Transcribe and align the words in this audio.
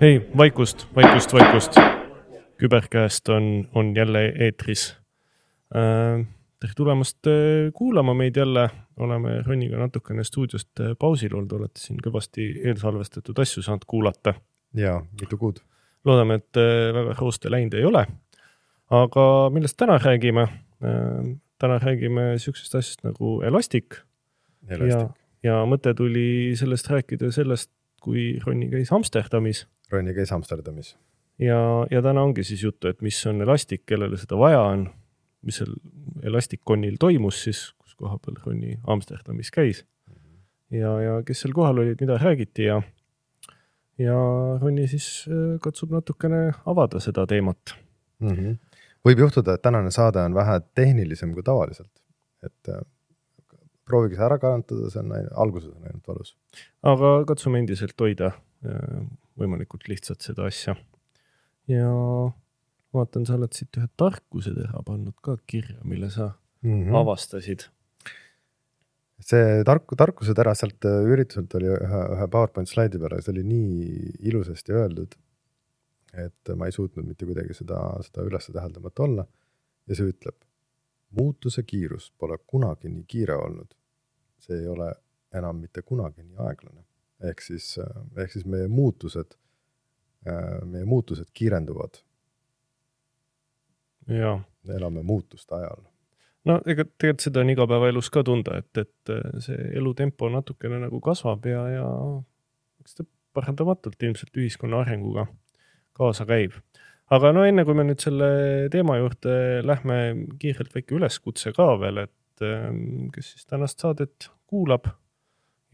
hei, 0.00 0.30
vaikust, 0.36 0.86
vaikust, 0.96 1.32
vaikust. 1.32 1.76
küberkäest 2.58 3.28
on, 3.28 3.68
on 3.74 3.96
jälle 3.96 4.32
eetris. 4.38 4.96
tere 6.60 6.72
tulemast 6.76 7.26
äh, 7.26 7.72
kuulama 7.74 8.14
meid 8.14 8.36
jälle, 8.36 8.70
oleme 8.96 9.42
Roniga 9.42 9.78
natukene 9.78 10.24
stuudiost 10.24 10.80
äh, 10.80 10.96
pausil 10.98 11.34
olnud, 11.34 11.52
olete 11.52 11.80
siin 11.80 11.98
kõvasti 12.02 12.46
eelsalvestatud 12.64 13.38
asju 13.38 13.62
saanud 13.62 13.84
kuulata. 13.86 14.34
ja 14.74 15.00
mitu 15.20 15.38
kuud. 15.38 15.60
loodame, 16.04 16.34
et 16.34 16.56
äh, 16.56 16.94
väga 16.94 17.14
rooste 17.18 17.50
läinud 17.50 17.74
ei 17.74 17.84
ole. 17.84 18.06
aga 18.90 19.50
millest 19.50 19.76
täna 19.76 19.98
räägime? 19.98 20.48
täna 21.58 21.78
räägime 21.78 22.38
siuksest 22.38 22.74
asjast 22.74 23.04
nagu 23.04 23.40
elastik 23.42 24.02
ja, 24.68 25.08
ja 25.42 25.62
mõte 25.68 25.94
tuli 25.94 26.52
sellest 26.58 26.90
rääkida 26.90 27.30
sellest, 27.32 27.70
kui 28.04 28.34
Ronni 28.44 28.68
käis 28.72 28.92
Amsterdamis 28.92 29.64
Ronni 29.92 30.14
käis 30.14 30.32
Amsterdamis. 30.32 30.94
ja, 31.38 31.58
ja 31.90 32.02
täna 32.02 32.22
ongi 32.22 32.44
siis 32.44 32.62
juttu, 32.62 32.88
et 32.88 33.02
mis 33.02 33.18
on 33.26 33.42
elastik, 33.42 33.84
kellele 33.86 34.20
seda 34.20 34.38
vaja 34.40 34.60
on, 34.74 34.88
mis 35.42 35.62
seal 35.62 35.74
Elasticconil 36.24 36.96
toimus 37.00 37.42
siis, 37.44 37.66
kus 37.78 37.96
koha 37.98 38.18
peal 38.22 38.38
Ronni 38.46 38.78
Amsterdamis 38.86 39.50
käis 39.54 39.84
ja, 40.72 40.92
ja 41.02 41.16
kes 41.26 41.44
seal 41.44 41.54
kohal 41.56 41.82
olid, 41.82 42.00
mida 42.00 42.18
räägiti 42.20 42.68
ja 42.68 42.82
ja 43.98 44.18
Ronni 44.60 44.86
siis 44.90 45.26
äh, 45.28 45.58
katsub 45.62 45.92
natukene 45.94 46.52
avada 46.66 47.00
seda 47.00 47.26
teemat. 47.26 47.76
mm. 48.18 48.28
-hmm. 48.28 48.56
võib 49.08 49.18
juhtuda, 49.18 49.54
et 49.54 49.62
tänane 49.62 49.90
saade 49.90 50.20
on 50.20 50.34
vähe 50.34 50.60
tehnilisem 50.74 51.34
kui 51.34 51.42
tavaliselt, 51.42 51.92
et 52.42 52.68
äh, 52.68 52.80
proovige 53.88 54.18
see 54.18 54.26
ära 54.26 54.38
karantada, 54.42 54.90
see 54.92 55.02
on, 55.02 55.12
alguses 55.44 55.74
on 55.74 55.90
ainult 55.90 56.08
valus. 56.08 56.34
aga 56.82 57.16
katsume 57.28 57.60
endiselt 57.62 58.00
hoida 58.00 58.32
äh, 58.66 59.02
võimalikult 59.40 59.88
lihtsalt 59.90 60.24
seda 60.24 60.48
asja. 60.50 60.76
ja 61.70 61.90
vaatan, 62.94 63.26
sa 63.26 63.36
oled 63.36 63.52
siit 63.56 63.76
ühe 63.80 63.90
tarkuse 64.00 64.54
teha 64.54 64.82
pannud 64.86 65.16
ka 65.24 65.36
kirja, 65.50 65.80
mille 65.84 66.10
sa 66.14 66.32
Mm 66.64 66.70
mm. 66.70 66.82
-hmm. 66.84 66.96
avastasid. 66.96 67.60
see 69.20 69.64
tark, 69.64 69.84
tarkuse 69.96 70.34
tera 70.34 70.52
sealt 70.54 70.84
äh, 70.84 71.04
ürituselt 71.12 71.54
oli 71.56 71.68
ühe, 71.70 72.00
ühe 72.14 72.26
PowerPoint 72.32 72.68
slaidi 72.68 72.98
peal 73.00 73.14
see 73.22 73.32
oli 73.32 73.44
nii 73.46 74.10
ilusasti 74.30 74.74
öeldud, 74.80 75.14
et 76.24 76.52
ma 76.58 76.66
ei 76.68 76.74
suutnud 76.76 77.06
mitte 77.08 77.28
kuidagi 77.28 77.54
seda, 77.60 77.78
seda 78.08 78.24
üles 78.28 78.50
täheldamata 78.56 79.06
olla. 79.06 79.24
ja 79.88 79.96
see 79.96 80.10
ütleb, 80.12 80.36
muutuse 81.16 81.62
kiirus 81.62 82.12
pole 82.18 82.38
kunagi 82.46 82.88
nii 82.88 83.04
kiire 83.08 83.36
olnud. 83.36 83.74
see 84.38 84.58
ei 84.60 84.66
ole 84.68 84.92
enam 85.32 85.56
mitte 85.56 85.82
kunagi 85.82 86.22
nii 86.22 86.36
aeglane. 86.48 86.84
ehk 87.30 87.40
siis, 87.40 87.78
ehk 88.16 88.32
siis 88.32 88.44
meie 88.44 88.68
muutused, 88.68 89.36
meie 90.64 90.84
muutused 90.84 91.30
kiirenduvad, 91.34 92.02
jaa 94.08 94.42
elame 94.68 95.02
muutuste 95.02 95.54
ajal. 95.54 95.82
no 96.44 96.60
ega 96.66 96.84
tegelikult 96.84 97.26
seda 97.26 97.40
on 97.40 97.50
igapäevaelus 97.54 98.10
ka 98.10 98.22
tunda, 98.24 98.58
et, 98.60 98.70
et 98.76 99.12
äh, 99.12 99.40
see 99.44 99.70
elutempo 99.80 100.28
natukene 100.32 100.80
nagu 100.86 101.00
kasvab 101.04 101.46
ja, 101.48 101.64
ja 101.72 101.88
eks 102.84 103.00
ta 103.00 103.06
paratamatult 103.34 104.02
ilmselt 104.02 104.36
ühiskonna 104.36 104.82
arenguga 104.84 105.26
kaasa 105.94 106.26
käib. 106.26 106.56
Aga 107.12 107.32
no 107.34 107.44
enne 107.44 107.64
kui 107.66 107.76
me 107.76 107.84
nüüd 107.86 108.02
selle 108.02 108.28
teema 108.72 108.98
juurde 109.00 109.62
lähme, 109.66 109.98
kiirelt 110.40 110.74
väike 110.74 110.96
üleskutse 110.98 111.52
ka 111.56 111.74
veel, 111.80 112.04
et 112.06 112.44
ähm, 112.46 113.10
kes 113.14 113.34
siis 113.34 113.48
tänast 113.50 113.82
saadet 113.82 114.30
kuulab 114.50 114.88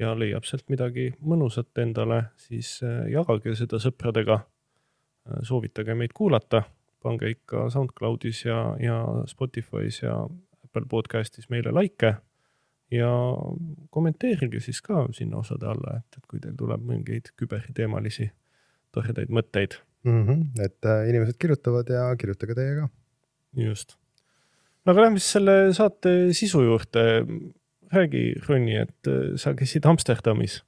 ja 0.01 0.15
leiab 0.17 0.47
sealt 0.49 0.67
midagi 0.73 1.11
mõnusat 1.21 1.83
endale, 1.83 2.23
siis 2.41 2.79
äh, 2.87 3.07
jagage 3.13 3.55
seda 3.59 3.81
sõpradega. 3.83 4.45
soovitage 5.47 5.95
meid 5.95 6.15
kuulata, 6.17 6.63
pange 7.03 7.29
ikka 7.31 7.69
SoundCloudis 7.71 8.45
ja, 8.45 8.75
ja 8.81 8.97
Spotify's 9.29 10.01
ja 10.03 10.17
Apple 10.65 10.89
podcast'is 10.89 11.51
meile 11.53 11.71
likee 11.77 12.15
ja 12.91 13.11
kommenteerige 13.91 14.61
siis 14.61 14.81
ka 14.83 15.07
sinna 15.13 15.37
osade 15.37 15.67
alla, 15.67 15.99
et, 16.01 16.19
et 16.19 16.27
kui 16.27 16.41
teil 16.41 16.57
tuleb 16.59 16.83
mingeid 16.87 17.31
küberteemalisi 17.39 18.31
toredaid 18.95 19.31
mõtteid. 19.31 19.79
mm. 20.05 20.23
-hmm. 20.27 20.65
et 20.65 20.87
äh, 20.87 21.09
inimesed 21.09 21.39
kirjutavad 21.39 21.89
ja 21.89 22.09
kirjutage 22.17 22.55
teie 22.55 22.77
ka. 22.81 22.89
just. 23.57 23.97
no 24.85 24.93
aga 24.93 25.07
lähme 25.07 25.19
siis 25.21 25.33
selle 25.39 25.57
saate 25.77 26.33
sisu 26.33 26.63
juurde. 26.63 27.27
räägi, 27.91 28.39
Ronni, 28.47 28.77
et 28.79 29.07
äh, 29.11 29.37
sa 29.37 29.55
käisid 29.55 29.87
Amsterdamis 29.87 30.63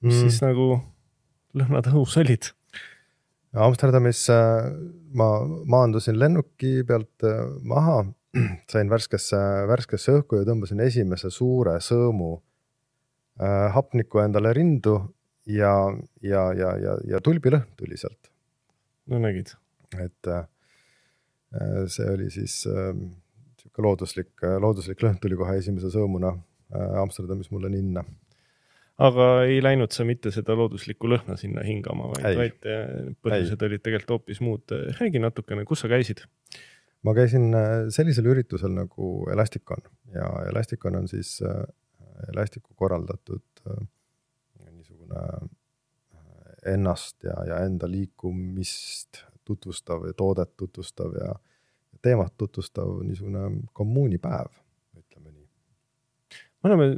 mm., 0.00 0.08
mis 0.08 0.20
siis 0.20 0.40
nagu 0.42 0.80
lõhnad 1.54 1.86
õhus 1.92 2.16
olid? 2.18 2.50
Amsterdamis 3.54 4.24
äh, 4.30 4.66
ma 5.14 5.28
maandusin 5.64 6.18
lennuki 6.18 6.82
pealt 6.88 7.22
maha, 7.62 8.04
sain 8.72 8.90
värskesse, 8.90 9.38
värskesse 9.70 10.18
õhku 10.18 10.40
ja 10.40 10.48
tõmbasin 10.48 10.82
esimese 10.82 11.30
suure 11.30 11.78
sõõmu 11.80 12.40
hapnikku 13.72 14.22
endale 14.22 14.54
rindu 14.56 14.94
ja, 15.46 15.72
ja, 16.22 16.52
ja, 16.52 16.70
ja, 16.80 16.96
ja 17.04 17.20
tulbilõhn 17.20 17.68
tuli 17.76 17.98
sealt, 18.00 18.30
no 19.12 19.22
nägid, 19.22 19.54
et 20.02 20.30
äh, 20.32 20.44
see 21.92 22.08
oli 22.10 22.30
siis 22.34 22.62
niisugune 22.66 23.86
looduslik, 23.86 24.46
looduslik 24.60 25.02
lõhn 25.04 25.18
tuli 25.22 25.38
kohe 25.38 25.58
esimese 25.60 25.90
sõõmuna 25.94 26.32
äh, 26.34 27.00
Amsterdamis 27.02 27.50
mulle 27.50 27.70
ninna. 27.72 28.04
aga 28.98 29.44
ei 29.44 29.60
läinud 29.62 29.92
sa 29.92 30.04
mitte 30.04 30.30
seda 30.32 30.56
looduslikku 30.56 31.08
lõhna 31.08 31.36
sinna 31.36 31.62
hingama, 31.62 32.12
Ei. 32.18 32.36
vaid, 32.36 32.38
vaid 32.38 32.70
äh, 32.70 33.12
põhjused 33.22 33.62
olid 33.62 33.82
tegelikult 33.82 34.16
hoopis 34.18 34.40
muud. 34.40 34.76
räägi 35.00 35.20
natukene, 35.20 35.64
kus 35.64 35.84
sa 35.84 35.88
käisid? 35.88 36.24
ma 37.06 37.14
käisin 37.14 37.54
äh, 37.54 37.88
sellisel 37.94 38.26
üritusel 38.32 38.72
nagu 38.74 39.26
Elasticon 39.32 39.84
ja 40.14 40.30
Elasticon 40.50 40.96
on 41.02 41.08
siis 41.08 41.38
äh, 41.42 41.64
Elasticu 42.32 42.74
korraldatud 42.74 43.44
äh, 43.70 43.84
niisugune 44.72 45.20
äh, 45.20 45.48
ennast 46.72 47.24
ja, 47.24 47.36
ja 47.48 47.60
enda 47.66 47.88
liikumist 47.90 49.22
tutvustav 49.46 50.06
ja 50.06 50.14
toodet 50.16 50.56
tutvustav 50.56 51.14
ja 51.14 51.34
teemat 52.02 52.34
tutvustav 52.38 53.00
niisugune 53.06 53.62
kommuunipäev, 53.72 54.50
ütleme 54.98 55.32
nii. 55.32 55.46
me 56.62 56.70
oleme 56.70 56.88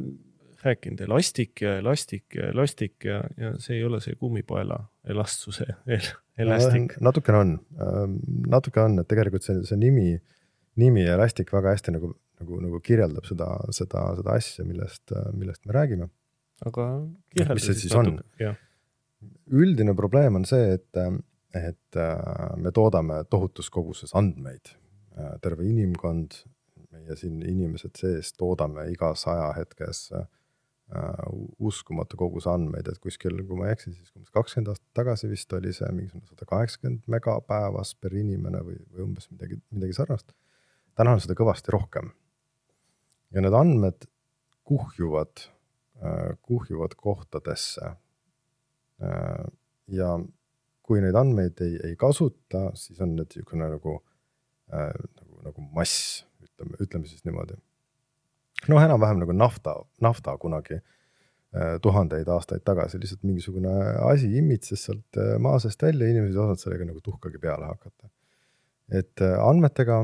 rääkinud 0.63 1.01
elastik 1.07 1.63
ja 1.63 1.77
elastik 1.79 2.35
ja 2.35 2.49
elastik 2.53 3.05
ja, 3.05 3.23
ja 3.37 3.53
see 3.63 3.79
ei 3.79 3.85
ole 3.85 4.01
see 4.05 4.17
kummipaela 4.19 4.81
elastsuse 5.05 5.67
el, 5.97 6.09
elastik. 6.39 6.99
natukene 7.01 7.39
on, 7.39 7.59
natuke 8.49 8.83
on, 8.83 8.99
et 9.03 9.09
tegelikult 9.11 9.47
see, 9.47 9.63
see 9.69 9.79
nimi, 9.81 10.17
nimi 10.79 11.07
Elastic 11.07 11.53
väga 11.53 11.75
hästi 11.77 11.95
nagu, 11.95 12.13
nagu, 12.41 12.61
nagu 12.63 12.81
kirjeldab 12.81 13.27
seda, 13.27 13.53
seda, 13.75 14.09
seda 14.19 14.35
asja, 14.35 14.67
millest, 14.67 15.15
millest 15.35 15.67
me 15.67 15.77
räägime 15.77 16.11
aga 16.67 16.87
kirjelda 17.35 17.63
siis 17.63 17.95
natuke, 17.95 18.25
jah. 18.41 18.57
Üldine 19.51 19.95
probleem 19.97 20.39
on 20.39 20.47
see, 20.49 20.75
et, 20.77 20.99
et 21.57 21.99
äh, 21.99 22.57
me 22.61 22.73
toodame 22.75 23.23
tohutus 23.31 23.71
koguses 23.75 24.15
andmeid. 24.19 24.75
terve 25.43 25.65
inimkond, 25.67 26.37
meie 26.95 27.17
siin 27.19 27.41
inimesed 27.43 27.97
sees 27.99 28.29
toodame 28.39 28.85
igas 28.93 29.25
ajahetkes 29.27 30.03
äh, 30.15 30.29
uskumatu 31.59 32.17
koguse 32.21 32.53
andmeid, 32.53 32.87
et 32.87 33.01
kuskil, 33.03 33.41
kui 33.49 33.59
ma 33.59 33.67
ei 33.67 33.75
eksi, 33.75 33.97
siis 33.97 34.13
umbes 34.15 34.31
kakskümmend 34.31 34.71
aastat 34.71 34.93
tagasi 34.95 35.31
vist 35.33 35.53
oli 35.59 35.75
see 35.75 35.91
mingisugune 35.91 36.31
sada 36.31 36.47
kaheksakümmend 36.53 37.03
mega 37.11 37.35
päevas 37.51 37.97
per 37.99 38.15
inimene 38.15 38.63
või, 38.63 38.79
või 38.93 39.09
umbes 39.09 39.27
midagi, 39.33 39.59
midagi 39.75 39.99
sarnast. 39.99 40.31
täna 40.95 41.17
on 41.17 41.25
seda 41.25 41.35
kõvasti 41.41 41.75
rohkem. 41.75 42.13
ja 43.35 43.43
need 43.43 43.59
andmed 43.59 44.07
kuhjuvad, 44.71 45.49
kuhjuvad 46.47 46.95
kohtadesse 46.95 47.91
Äh, 47.91 48.08
ja 48.99 50.11
kui 50.89 51.03
neid 51.05 51.17
andmeid 51.21 51.61
ei, 51.65 51.77
ei 51.91 51.97
kasuta, 52.01 52.69
siis 52.79 53.01
on 53.05 53.15
need 53.19 53.29
niisugune 53.35 53.69
nagu 53.75 53.99
äh,, 54.73 54.93
nagu, 54.95 55.41
nagu 55.45 55.65
mass, 55.77 56.23
ütleme, 56.45 56.79
ütleme 56.85 57.11
siis 57.11 57.27
niimoodi. 57.29 57.59
noh, 58.73 58.81
enam-vähem 58.83 59.21
nagu 59.23 59.35
nafta, 59.37 59.77
nafta 60.05 60.37
kunagi 60.41 60.79
äh, 60.79 61.77
tuhandeid 61.85 62.29
aastaid 62.33 62.65
tagasi, 62.67 63.01
lihtsalt 63.03 63.27
mingisugune 63.29 63.75
asi 64.09 64.33
imitses 64.41 64.87
sealt 64.89 65.21
äh, 65.21 65.37
maa 65.43 65.61
seest 65.63 65.85
välja, 65.85 66.09
inimesed 66.09 66.37
ei 66.37 66.45
osanud 66.45 66.65
sellega 66.65 66.89
nagu 66.89 67.05
tuhkagi 67.05 67.43
peale 67.43 67.69
hakata. 67.69 68.11
et 68.89 69.21
andmetega 69.21 70.03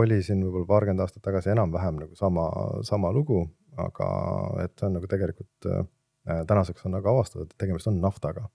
oli 0.00 0.22
siin 0.26 0.40
võib-olla 0.42 0.66
paarkümmend 0.66 1.04
aastat 1.04 1.22
tagasi 1.22 1.52
enam-vähem 1.54 2.00
nagu 2.02 2.16
sama, 2.18 2.48
sama 2.82 3.12
lugu, 3.14 3.44
aga 3.78 4.08
et 4.64 4.74
see 4.74 4.88
on 4.88 4.98
nagu 4.98 5.06
tegelikult 5.10 5.68
tänaseks 6.24 6.86
on 6.86 6.94
aga 6.98 7.10
avastatud, 7.10 7.50
et 7.50 7.58
tegemist 7.58 7.88
on 7.90 8.00
naftaga. 8.00 8.48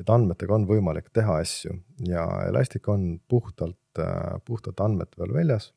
et 0.00 0.08
andmetega 0.10 0.54
on 0.54 0.64
võimalik 0.66 1.10
teha 1.12 1.34
asju 1.42 1.74
ja 2.08 2.24
Elastic 2.48 2.88
on 2.88 3.20
puhtalt, 3.28 4.00
puhtalt 4.44 4.80
andmete 4.80 5.16
peal 5.16 5.34
väljas. 5.34 5.72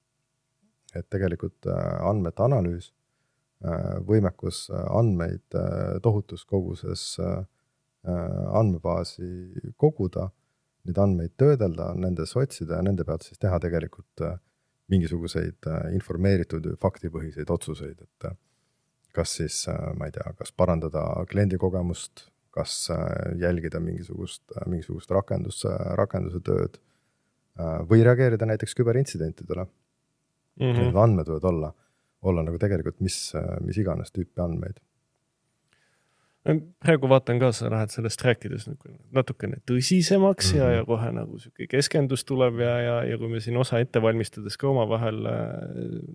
et 0.96 1.10
tegelikult 1.10 1.68
äh, 1.68 2.08
andmete 2.08 2.44
analüüs, 2.44 2.94
võimekus 4.08 4.70
andmeid 4.72 5.56
äh, 5.56 6.00
tohutus 6.04 6.46
koguses 6.46 7.18
andmebaasi 8.06 9.74
koguda, 9.78 10.28
neid 10.86 10.98
andmeid 11.02 11.32
töödelda, 11.38 11.94
nendes 11.98 12.36
otsida 12.38 12.76
ja 12.78 12.86
nende 12.86 13.04
pealt 13.04 13.24
siis 13.26 13.40
teha 13.42 13.58
tegelikult 13.60 14.22
mingisuguseid 14.94 15.66
informeeritud 15.98 16.68
faktipõhiseid 16.78 17.50
otsuseid, 17.50 18.04
et 18.06 18.28
kas 19.16 19.38
siis, 19.40 19.62
ma 19.98 20.10
ei 20.10 20.16
tea, 20.16 20.34
kas 20.40 20.52
parandada 20.52 21.04
kliendi 21.30 21.60
kogemust, 21.62 22.28
kas 22.56 22.90
jälgida 23.40 23.82
mingisugust, 23.84 24.44
mingisugust 24.68 25.12
rakendus, 25.12 25.64
rakenduse 26.00 26.42
tööd 26.46 26.78
või 27.90 28.04
reageerida 28.04 28.48
näiteks 28.48 28.76
küberintsidentidele 28.76 29.64
mm. 29.66 30.66
-hmm. 30.66 30.82
Need 30.82 31.00
andmed 31.00 31.32
võivad 31.32 31.50
olla, 31.52 31.72
olla 32.22 32.44
nagu 32.44 32.60
tegelikult 32.60 33.00
mis, 33.00 33.20
mis 33.64 33.80
iganes 33.80 34.12
tüüpi 34.16 34.44
andmeid 34.44 34.80
praegu 36.46 37.10
vaatan 37.10 37.40
ka, 37.42 37.50
sa 37.56 37.70
lähed 37.74 37.94
sellest 37.94 38.22
rääkides 38.26 38.68
nagu 38.70 38.92
natukene 39.16 39.58
tõsisemaks 39.70 40.52
mm 40.52 40.60
-hmm. 40.60 40.62
ja, 40.62 40.80
ja 40.80 40.86
kohe 40.86 41.12
nagu 41.12 41.40
sihuke 41.42 41.68
keskendus 41.68 42.26
tuleb 42.26 42.60
ja, 42.62 42.76
ja, 42.82 42.98
ja 43.10 43.18
kui 43.18 43.30
me 43.30 43.40
siin 43.42 43.58
osa 43.58 43.80
ette 43.82 44.02
valmistades 44.02 44.58
ka 44.58 44.70
omavahel 44.70 45.26
äh, 45.26 45.48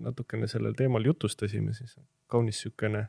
natukene 0.07 0.47
sellel 0.47 0.73
teemal 0.77 1.05
jutustasime, 1.05 1.73
siis 1.73 1.99
kaunis 2.27 2.61
sihukene 2.61 3.05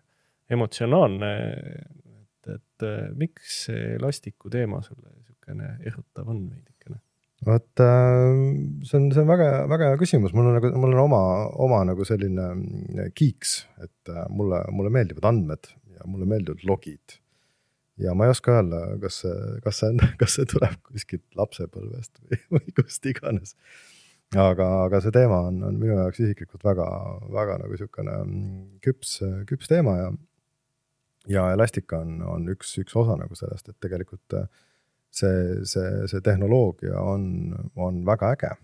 emotsionaalne, 0.51 1.31
et, 1.79 2.55
et 2.57 2.87
äh, 2.89 3.15
miks 3.15 3.65
see 3.69 3.97
lastiku 4.03 4.51
teema 4.51 4.83
sulle 4.83 5.15
sihukene 5.23 5.77
ehutav 5.87 6.29
on 6.29 6.49
veidikene? 6.51 6.99
vot 7.47 7.81
äh, 7.81 8.35
see 8.83 8.99
on, 8.99 9.13
see 9.13 9.23
on 9.23 9.31
väga, 9.31 9.69
väga 9.71 9.93
hea 9.93 10.03
küsimus, 10.03 10.35
mul 10.35 10.51
on 10.51 10.59
nagu, 10.59 10.75
mul 10.75 10.97
on 10.97 11.05
oma, 11.05 11.23
oma 11.55 11.85
nagu 11.85 12.05
selline 12.05 13.11
kiiks, 13.15 13.55
et 13.83 14.13
mulle, 14.29 14.65
mulle 14.75 14.91
meeldivad 14.91 15.31
andmed 15.31 15.71
ja 16.03 16.11
mulle 16.11 16.27
meeldivad 16.29 16.65
logid. 16.67 17.19
ja 18.01 18.15
ma 18.15 18.27
ei 18.27 18.33
oska 18.33 18.57
öelda, 18.57 18.83
kas 19.03 19.21
see, 19.23 19.39
kas 19.65 19.81
see 19.81 19.93
on, 19.93 20.03
kas 20.21 20.37
see 20.39 20.49
tuleb 20.51 20.79
kuskilt 20.89 21.39
lapsepõlvest 21.39 22.19
või, 22.25 22.41
või 22.57 22.77
kust 22.81 23.07
iganes. 23.07 23.55
aga, 24.35 24.69
aga 24.89 25.03
see 25.05 25.15
teema 25.15 25.45
on, 25.51 25.63
on 25.69 25.79
minu 25.79 25.99
jaoks 26.01 26.23
isiklikult 26.25 26.65
väga, 26.67 26.89
väga 27.33 27.61
nagu 27.63 27.79
sihukene 27.79 28.19
mm, 28.25 28.61
küps, 28.85 29.19
küps 29.49 29.71
teema 29.71 29.97
ja, 30.01 30.11
ja 31.37 31.47
Elastica 31.55 32.03
on, 32.03 32.21
on 32.27 32.49
üks, 32.55 32.75
üks 32.83 32.97
osa 32.99 33.19
nagu 33.21 33.39
sellest, 33.39 33.69
et 33.69 33.79
tegelikult 33.85 34.41
äh, 34.41 34.49
see, 35.13 35.61
see, 35.69 36.09
see 36.09 36.25
tehnoloogia 36.25 36.97
on, 36.99 37.53
on 37.77 38.03
väga 38.09 38.33
äge. 38.37 38.55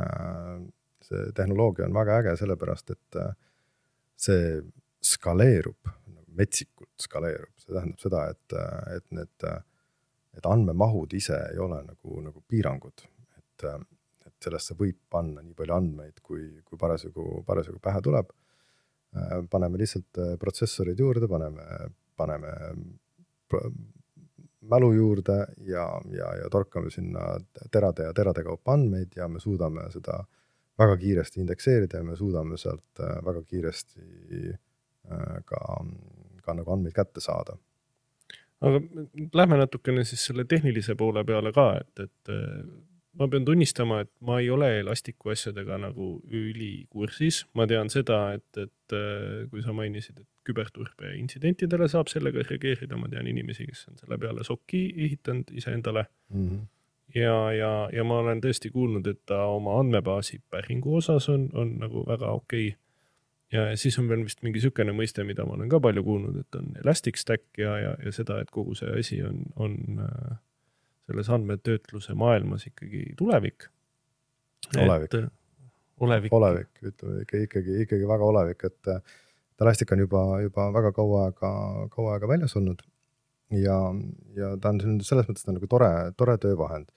Äh, 0.00 0.56
see 1.04 1.30
tehnoloogia 1.36 1.86
on 1.86 1.94
väga 1.96 2.22
äge 2.22 2.34
sellepärast, 2.40 2.96
et 2.96 3.20
äh, 3.20 3.34
see 4.18 4.58
skaleerub 5.04 5.92
metsikult 6.38 7.02
skaleerub, 7.02 7.52
see 7.60 7.74
tähendab 7.74 8.02
seda, 8.02 8.24
et, 8.32 8.56
et 8.96 9.06
need, 9.16 9.46
et 10.38 10.48
andmemahud 10.48 11.14
ise 11.18 11.38
ei 11.52 11.60
ole 11.62 11.80
nagu, 11.86 12.22
nagu 12.24 12.42
piirangud, 12.48 13.04
et, 13.38 13.66
et 14.28 14.48
sellesse 14.48 14.76
võib 14.78 15.00
panna 15.10 15.42
nii 15.42 15.56
palju 15.58 15.76
andmeid, 15.76 16.22
kui, 16.22 16.46
kui 16.64 16.80
parasjagu, 16.80 17.42
parasjagu 17.46 17.80
pähe 17.82 18.02
tuleb. 18.04 18.34
paneme 19.50 19.78
lihtsalt 19.80 20.18
protsessorid 20.38 20.98
juurde, 21.00 21.28
paneme, 21.28 21.64
paneme 22.16 22.50
mälu 24.68 24.92
juurde 24.92 25.38
ja, 25.64 25.86
ja, 26.12 26.34
ja 26.42 26.50
torkame 26.50 26.90
sinna 26.90 27.38
terade 27.70 28.04
ja 28.04 28.12
terade 28.12 28.44
kaupa 28.44 28.74
andmeid 28.76 29.16
ja 29.16 29.28
me 29.28 29.40
suudame 29.40 29.86
seda 29.90 30.18
väga 30.78 30.96
kiiresti 30.96 31.40
indekseerida 31.40 32.02
ja 32.02 32.04
me 32.04 32.16
suudame 32.16 32.58
sealt 32.60 33.02
väga 33.24 33.42
kiiresti 33.42 34.02
ka 35.48 35.60
ka 36.48 36.56
nagu 36.56 36.74
andmeid 36.74 36.96
kätte 36.96 37.24
saada. 37.24 37.58
aga 38.60 38.80
lähme 39.38 39.60
natukene 39.60 40.02
siis 40.04 40.24
selle 40.30 40.44
tehnilise 40.44 40.96
poole 40.98 41.22
peale 41.24 41.52
ka, 41.54 41.70
et, 41.80 42.06
et 42.08 42.32
äh, 42.34 42.62
ma 43.18 43.28
pean 43.30 43.44
tunnistama, 43.46 44.00
et 44.04 44.10
ma 44.24 44.38
ei 44.42 44.48
ole 44.50 44.68
Elasticu 44.80 45.32
asjadega 45.32 45.78
nagu 45.82 46.08
ülikursis, 46.40 47.44
ma 47.58 47.66
tean 47.70 47.90
seda, 47.92 48.20
et, 48.38 48.48
et 48.58 48.96
äh, 48.96 49.44
kui 49.52 49.62
sa 49.64 49.74
mainisid, 49.76 50.22
et 50.22 50.28
küberturbe 50.48 51.12
intsidentidele 51.18 51.88
saab 51.92 52.10
sellega 52.12 52.44
reageerida, 52.46 52.96
ma 52.96 53.10
tean 53.12 53.28
inimesi, 53.28 53.68
kes 53.68 53.86
on 53.90 54.00
selle 54.00 54.18
peale 54.20 54.46
SOC-i 54.46 54.82
ehitanud 55.06 55.54
iseendale 55.60 56.06
mm. 56.08 56.48
-hmm. 56.48 56.66
ja, 57.14 57.36
ja, 57.52 57.72
ja 57.92 58.04
ma 58.04 58.22
olen 58.24 58.42
tõesti 58.44 58.72
kuulnud, 58.72 59.06
et 59.06 59.22
ta 59.26 59.44
oma 59.52 59.78
andmebaasi 59.82 60.40
päringu 60.50 60.96
osas 61.02 61.28
on, 61.28 61.48
on 61.52 61.76
nagu 61.84 62.06
väga 62.06 62.34
okei 62.40 62.68
okay 62.68 62.87
ja 63.52 63.64
siis 63.76 63.98
on 63.98 64.08
veel 64.10 64.24
vist 64.26 64.42
mingi 64.44 64.58
niisugune 64.58 64.92
mõiste, 64.96 65.24
mida 65.26 65.46
ma 65.48 65.56
olen 65.56 65.70
ka 65.72 65.80
palju 65.84 66.04
kuulnud, 66.04 66.36
et 66.42 66.58
on 66.58 66.74
elastic 66.82 67.20
stack 67.20 67.60
ja, 67.60 67.76
ja, 67.80 67.94
ja 68.04 68.12
seda, 68.14 68.40
et 68.42 68.52
kogu 68.54 68.76
see 68.78 68.90
asi 69.00 69.22
on, 69.24 69.40
on 69.56 70.02
äh, 70.04 70.36
selles 71.08 71.30
andmetöötluse 71.32 72.14
maailmas 72.18 72.66
ikkagi 72.68 73.14
tulevik. 73.18 73.70
olevik. 74.76 75.16
olevik. 76.00 76.32
olevik, 76.32 76.82
ütleme 76.82 77.24
ikka, 77.24 77.42
ikkagi, 77.46 77.80
ikkagi 77.86 78.08
väga 78.08 78.28
olevik, 78.34 78.68
et 78.68 78.92
Elastic 79.58 79.90
on 79.92 79.98
juba, 79.98 80.20
juba 80.44 80.68
väga 80.70 80.92
kaua 80.94 81.24
aega, 81.26 81.50
kaua 81.90 82.12
aega 82.14 82.28
väljas 82.30 82.54
olnud. 82.56 82.84
ja, 83.50 83.78
ja 84.36 84.52
ta 84.60 84.74
on 84.74 85.00
selles 85.00 85.26
mõttes 85.26 85.46
ta 85.46 85.50
on 85.54 85.56
nagu 85.56 85.66
tore, 85.72 85.90
tore 86.20 86.36
töövahend 86.38 86.92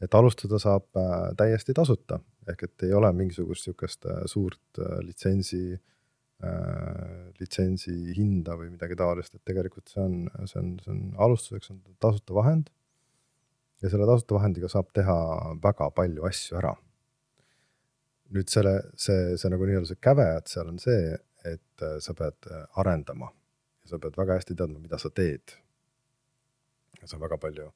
et 0.00 0.16
alustada 0.16 0.58
saab 0.60 0.88
äh, 0.96 1.30
täiesti 1.38 1.74
tasuta, 1.76 2.20
ehk 2.48 2.66
et 2.66 2.84
ei 2.88 2.92
ole 2.96 3.10
mingisugust 3.16 3.68
sihukest 3.68 4.06
äh, 4.08 4.20
suurt 4.30 4.80
litsentsi 5.04 5.62
äh,, 5.76 7.30
litsentsi 7.40 7.94
hinda 8.16 8.56
või 8.58 8.70
midagi 8.72 8.96
taolist, 8.98 9.36
et 9.36 9.44
tegelikult 9.44 9.92
see 9.92 10.02
on, 10.02 10.20
see 10.48 10.60
on, 10.62 10.76
see 10.84 10.94
on 10.94 11.02
alustuseks 11.28 11.72
on 11.74 11.82
tasuta 12.00 12.36
vahend. 12.36 12.70
ja 13.82 13.88
selle 13.88 14.06
tasuta 14.08 14.36
vahendiga 14.36 14.68
saab 14.68 14.90
teha 14.96 15.16
väga 15.62 15.90
palju 15.96 16.24
asju 16.28 16.56
ära. 16.60 16.74
nüüd 18.30 18.48
selle, 18.48 18.76
see, 18.96 19.36
see 19.36 19.50
nagu 19.52 19.66
nii-öelda 19.66 19.90
see 19.90 20.00
käve, 20.00 20.26
et 20.38 20.48
seal 20.48 20.68
on 20.70 20.78
see, 20.78 21.16
et 21.44 21.84
sa 22.04 22.14
pead 22.14 22.46
arendama 22.78 23.32
ja 23.82 23.92
sa 23.92 23.98
pead 23.98 24.16
väga 24.16 24.36
hästi 24.38 24.56
teadma, 24.56 24.78
mida 24.78 24.98
sa 24.98 25.10
teed. 25.10 25.56
sa 27.04 27.18
väga 27.18 27.38
palju 27.40 27.70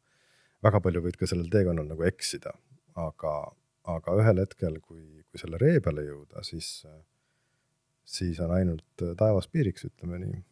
väga 0.65 0.81
palju 0.85 1.03
võid 1.05 1.19
ka 1.21 1.29
sellel 1.29 1.51
teekonnal 1.53 1.87
nagu 1.91 2.07
eksida, 2.09 2.55
aga, 3.01 3.35
aga 3.95 4.17
ühel 4.21 4.43
hetkel, 4.43 4.81
kui, 4.81 5.05
kui 5.29 5.41
selle 5.41 5.61
ree 5.61 5.81
peale 5.85 6.07
jõuda, 6.07 6.45
siis, 6.47 6.71
siis 8.17 8.41
on 8.45 8.55
ainult 8.57 9.07
taevas 9.21 9.49
piiriks, 9.53 9.87
ütleme 9.91 10.21
nii. 10.25 10.43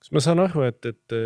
kas 0.00 0.12
ma 0.16 0.24
saan 0.24 0.44
aru, 0.46 0.64
et, 0.68 0.86
et 0.86 1.16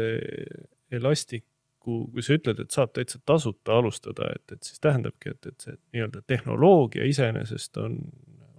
Elastiku, 0.94 2.04
kui 2.12 2.22
sa 2.24 2.36
ütled, 2.38 2.60
et 2.62 2.74
saab 2.74 2.94
täitsa 2.96 3.20
tasuta 3.26 3.78
alustada, 3.78 4.30
et, 4.36 4.56
et 4.56 4.62
siis 4.66 4.80
tähendabki, 4.82 5.34
et, 5.34 5.50
et 5.50 5.66
see 5.66 5.76
nii-öelda 5.96 6.22
tehnoloogia 6.30 7.06
iseenesest 7.08 7.78
on, 7.82 7.98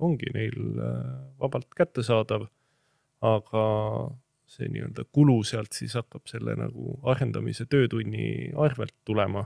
ongi 0.03 0.29
neil 0.35 0.57
äh, 0.83 1.01
vabalt 1.39 1.71
kättesaadav, 1.77 2.47
aga 3.25 3.65
see 4.49 4.69
nii-öelda 4.71 5.05
kulu 5.15 5.39
sealt 5.47 5.75
siis 5.75 5.95
hakkab 5.97 6.27
selle 6.29 6.55
nagu 6.59 6.95
arendamise 7.11 7.65
töötunni 7.69 8.51
arvelt 8.67 8.95
tulema. 9.07 9.45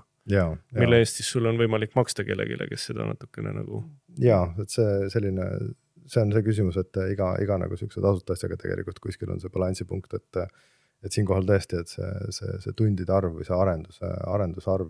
mille 0.76 1.00
eest 1.02 1.22
siis 1.22 1.30
sul 1.34 1.48
on 1.50 1.58
võimalik 1.58 1.96
maksta 1.98 2.26
kellelegi, 2.28 2.58
kes 2.70 2.90
seda 2.92 3.08
natukene 3.08 3.54
nagu. 3.56 3.84
ja, 4.22 4.42
et 4.62 4.74
see 4.76 5.10
selline, 5.14 5.48
see 6.06 6.24
on 6.24 6.34
see 6.36 6.46
küsimus, 6.46 6.78
et 6.82 7.02
iga, 7.14 7.34
iga 7.44 7.58
nagu 7.62 7.78
siukse 7.80 8.04
tasuta 8.04 8.36
asjaga 8.36 8.60
tegelikult 8.60 9.00
kuskil 9.04 9.32
on 9.34 9.42
see 9.44 9.54
balansipunkt, 9.54 10.20
et. 10.20 10.44
et 11.00 11.16
siinkohal 11.16 11.46
tõesti, 11.48 11.78
et 11.80 11.88
see, 11.88 12.08
see, 12.36 12.56
see 12.60 12.74
tundide 12.76 13.14
arv 13.16 13.38
või 13.38 13.46
see 13.48 13.56
arenduse, 13.56 14.08
arendusarv, 14.28 14.90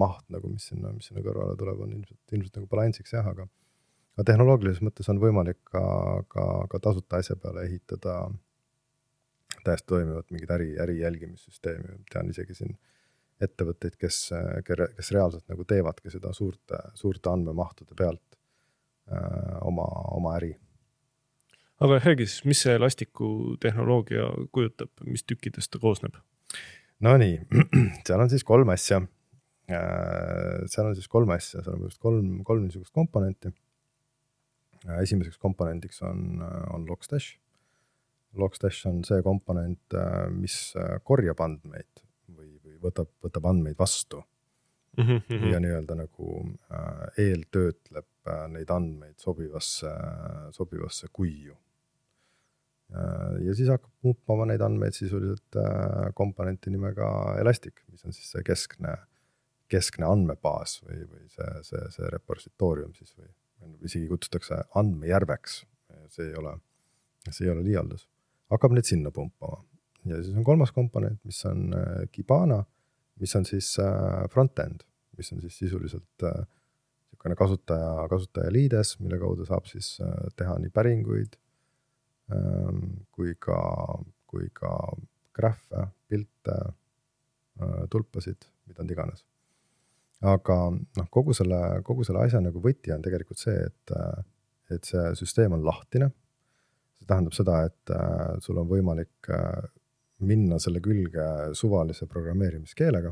maht 0.00 0.22
nagu, 0.32 0.48
mis 0.48 0.70
sinna, 0.70 0.88
mis 0.94 1.10
sinna 1.10 1.20
kõrvale 1.20 1.52
tuleb, 1.60 1.82
on 1.84 1.90
ilmselt, 1.98 2.20
ilmselt 2.32 2.56
nagu 2.56 2.68
balansiks 2.70 3.12
jah, 3.12 3.28
aga. 3.28 3.44
aga 4.16 4.24
tehnoloogilises 4.30 4.80
mõttes 4.80 5.10
on 5.12 5.20
võimalik 5.20 5.58
ka, 5.68 5.82
ka, 6.32 6.46
ka 6.72 6.80
tasuta 6.86 7.20
asja 7.20 7.36
peale 7.36 7.66
ehitada 7.68 8.16
täiesti 9.64 9.86
toimivat 9.92 10.30
mingit 10.30 10.50
äri, 10.50 10.72
äri 10.80 10.98
jälgimissüsteemi, 11.00 12.02
tean 12.12 12.30
isegi 12.30 12.56
siin 12.56 12.74
ettevõtteid, 13.42 13.96
kes, 13.98 14.18
kes 14.66 15.10
reaalselt 15.14 15.48
nagu 15.50 15.64
teevadki 15.68 16.12
seda 16.12 16.32
suurte, 16.36 16.78
suurte 16.98 17.30
andmemahtude 17.32 17.96
pealt 17.98 18.36
öö, 19.10 19.16
äh, 19.18 19.56
oma, 19.66 19.86
oma 20.16 20.36
äri. 20.38 20.52
aga 21.82 21.98
räägi 22.04 22.28
siis, 22.28 22.44
mis 22.46 22.62
see 22.62 22.76
Elasticu 22.78 23.56
tehnoloogia 23.60 24.28
kujutab, 24.54 24.92
mis 25.06 25.26
tükkidest 25.26 25.72
ta 25.72 25.82
koosneb? 25.82 26.20
Nonii, 27.02 27.40
seal 28.06 28.22
on 28.22 28.30
siis 28.30 28.44
kolm 28.46 28.70
asja. 28.70 29.00
Äh, 29.72 30.62
seal 30.70 30.86
on 30.86 30.94
siis 30.94 31.10
kolm 31.10 31.34
asja, 31.34 31.64
seal 31.64 31.74
on 31.74 31.80
põhimõtteliselt 31.82 32.06
kolm, 32.06 32.32
kolm 32.46 32.66
niisugust 32.68 32.94
komponenti. 32.94 33.50
Äh, 34.86 35.02
esimeseks 35.02 35.40
komponendiks 35.42 36.02
on, 36.06 36.44
on 36.70 36.86
Logstash 36.86 37.41
Logstash 38.32 38.86
on 38.88 39.02
see 39.04 39.22
komponent, 39.24 39.94
äh, 39.94 40.28
mis 40.32 40.72
äh, 40.78 40.96
korjab 41.04 41.40
andmeid 41.44 42.04
või, 42.32 42.54
või 42.64 42.78
võtab, 42.80 43.10
võtab 43.24 43.48
andmeid 43.50 43.76
vastu 43.78 44.22
mm. 44.96 45.18
-hmm. 45.28 45.50
ja 45.52 45.60
nii-öelda 45.60 45.96
nagu 45.98 46.28
äh, 46.72 47.04
eeltöötleb 47.26 48.08
neid 48.54 48.70
andmeid 48.70 49.18
sobivasse, 49.18 49.90
sobivasse 50.54 51.08
kuiu. 51.12 51.56
ja 53.42 53.54
siis 53.58 53.66
hakkab 53.72 53.90
muutma 54.06 54.44
neid 54.46 54.62
andmeid 54.62 54.94
sisuliselt 54.94 55.56
komponenti 56.14 56.70
nimega 56.70 57.08
Elastic, 57.40 57.80
mis 57.90 58.04
on 58.06 58.14
siis 58.14 58.30
see 58.30 58.44
keskne, 58.46 58.92
keskne 59.66 60.06
andmebaas 60.06 60.76
või, 60.84 61.00
või 61.10 61.26
see, 61.34 61.50
see, 61.66 61.82
see 61.96 62.12
repositoorium 62.14 62.94
siis 62.94 63.10
või 63.18 63.26
isegi 63.82 64.06
kutsutakse 64.06 64.60
andmejärveks. 64.78 65.64
see 66.08 66.28
ei 66.28 66.38
ole, 66.38 66.54
see 67.30 67.46
ei 67.46 67.50
ole 67.56 67.64
liialdus, 67.66 68.06
hakkab 68.52 68.76
neid 68.76 68.88
sinna 68.88 69.12
pumpama 69.14 69.62
ja 70.08 70.22
siis 70.22 70.36
on 70.36 70.46
kolmas 70.46 70.72
komponent, 70.74 71.20
mis 71.24 71.38
on 71.48 71.70
Kibana, 72.12 72.62
mis 73.22 73.36
on 73.38 73.46
siis 73.46 73.74
front-end, 74.32 74.82
mis 75.18 75.32
on 75.34 75.42
siis 75.44 75.58
sisuliselt 75.62 76.26
niisugune 76.26 77.36
kasutaja, 77.38 78.08
kasutaja 78.10 78.50
liides, 78.50 78.96
mille 79.00 79.18
kaudu 79.22 79.46
saab 79.46 79.68
siis 79.70 79.94
teha 80.36 80.56
nii 80.58 80.72
päringuid 80.74 81.38
Ähm, 82.32 83.02
kui 83.12 83.34
ka, 83.40 83.58
kui 84.30 84.48
ka 84.54 84.70
graffe, 85.34 85.88
pilte, 86.08 86.56
äh, 87.60 87.82
tulpasid, 87.90 88.46
mida 88.68 88.86
iganes. 88.88 89.24
aga 90.22 90.56
noh, 90.70 91.06
kogu 91.10 91.34
selle, 91.34 91.82
kogu 91.82 92.04
selle 92.06 92.20
asja 92.22 92.38
nagu 92.38 92.60
võti 92.62 92.92
on 92.94 93.02
tegelikult 93.02 93.40
see, 93.40 93.56
et, 93.58 93.92
äh, 93.96 94.20
et 94.70 94.86
see 94.86 95.02
süsteem 95.18 95.56
on 95.56 95.64
lahtine. 95.66 96.12
See 97.02 97.10
tähendab 97.10 97.36
seda, 97.36 97.58
et 97.68 97.92
äh, 97.92 98.38
sul 98.44 98.60
on 98.62 98.70
võimalik 98.70 99.28
minna 100.22 100.58
selle 100.62 100.78
külge 100.80 101.26
suvalise 101.58 102.06
programmeerimiskeelega. 102.06 103.10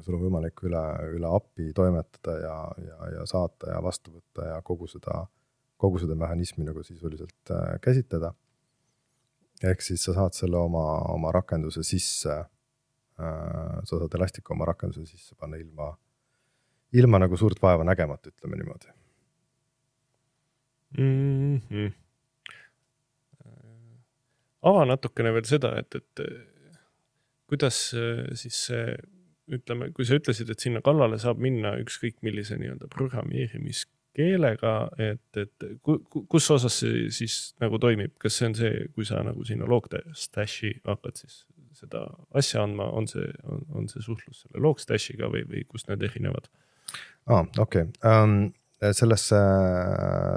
sul 0.00 0.14
on 0.16 0.22
võimalik 0.22 0.62
üle, 0.64 0.82
üle 1.12 1.28
API 1.36 1.72
toimetada 1.76 2.36
ja, 2.40 2.56
ja, 2.80 3.08
ja 3.18 3.26
saata 3.28 3.74
ja 3.74 3.82
vastu 3.84 4.14
võtta 4.14 4.46
ja 4.48 4.62
kogu 4.64 4.88
seda 4.88 5.26
kogu 5.76 6.00
seda 6.00 6.16
mehhanismi 6.16 6.64
nagu 6.64 6.82
sisuliselt 6.82 7.50
äh, 7.50 7.78
käsitleda. 7.80 8.32
ehk 9.64 9.80
siis 9.80 10.02
sa 10.04 10.12
saad 10.12 10.34
selle 10.36 10.56
oma, 10.56 10.84
oma 11.12 11.32
rakenduse 11.32 11.82
sisse 11.84 12.32
äh,, 12.32 13.76
sa 13.84 13.98
saad 13.98 14.14
Elasticu 14.18 14.52
oma 14.52 14.64
rakenduse 14.68 15.06
sisse 15.06 15.34
panna 15.34 15.56
ilma, 15.56 15.90
ilma 16.92 17.18
nagu 17.18 17.36
suurt 17.36 17.62
vaeva 17.62 17.84
nägemata, 17.84 18.32
ütleme 18.32 18.56
niimoodi 18.60 18.92
mm. 20.98 21.56
-hmm. 21.70 21.92
ava 24.62 24.84
natukene 24.84 25.32
veel 25.36 25.48
seda, 25.48 25.74
et, 25.78 25.94
et 25.94 26.24
kuidas 27.46 27.94
äh, 27.94 28.24
siis 28.34 28.62
see, 28.68 28.96
ütleme, 29.52 29.92
kui 29.94 30.06
sa 30.06 30.18
ütlesid, 30.18 30.50
et 30.50 30.62
sinna 30.62 30.82
kallale 30.82 31.18
saab 31.22 31.38
minna 31.38 31.76
ükskõik 31.82 32.18
millise 32.26 32.58
nii-öelda 32.58 32.88
programmeerimis 32.90 33.84
keelega, 34.16 34.88
et, 34.98 35.36
et 35.36 35.66
kus 36.28 36.50
osas 36.50 36.80
see 36.80 37.10
siis 37.12 37.54
nagu 37.60 37.78
toimib, 37.78 38.14
kas 38.22 38.38
see 38.38 38.48
on 38.48 38.56
see, 38.58 38.86
kui 38.96 39.04
sa 39.04 39.20
nagu 39.26 39.44
sinna 39.44 39.68
Logstashi 39.68 40.72
hakkad 40.86 41.20
siis 41.20 41.44
seda 41.76 42.06
asja 42.36 42.62
andma, 42.64 42.88
on 42.96 43.08
see, 43.10 43.26
on, 43.46 43.88
see 43.92 44.04
suhtlus 44.04 44.44
selle 44.44 44.62
Logstashiga 44.64 45.28
või, 45.32 45.44
või 45.48 45.64
kus 45.68 45.86
need 45.90 46.04
erinevad? 46.08 46.48
aa 47.26 47.42
ah,, 47.42 47.50
okei 47.58 47.88
okay. 47.88 48.12
um,, 48.22 48.38
sellesse, 48.92 49.38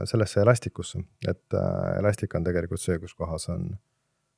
sellesse 0.10 0.42
Elasticusse, 0.42 1.02
et 1.28 1.58
uh, 1.58 1.98
Elastic 2.00 2.36
on 2.36 2.46
tegelikult 2.48 2.82
see, 2.82 3.00
kus 3.00 3.14
kohas 3.14 3.50
on, 3.52 3.66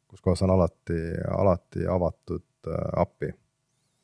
kus 0.09 0.23
kohas 0.25 0.41
on 0.41 0.55
alati, 0.55 1.01
alati 1.37 1.85
avatud 1.85 2.47
uh, 2.67 3.01
API 3.03 3.29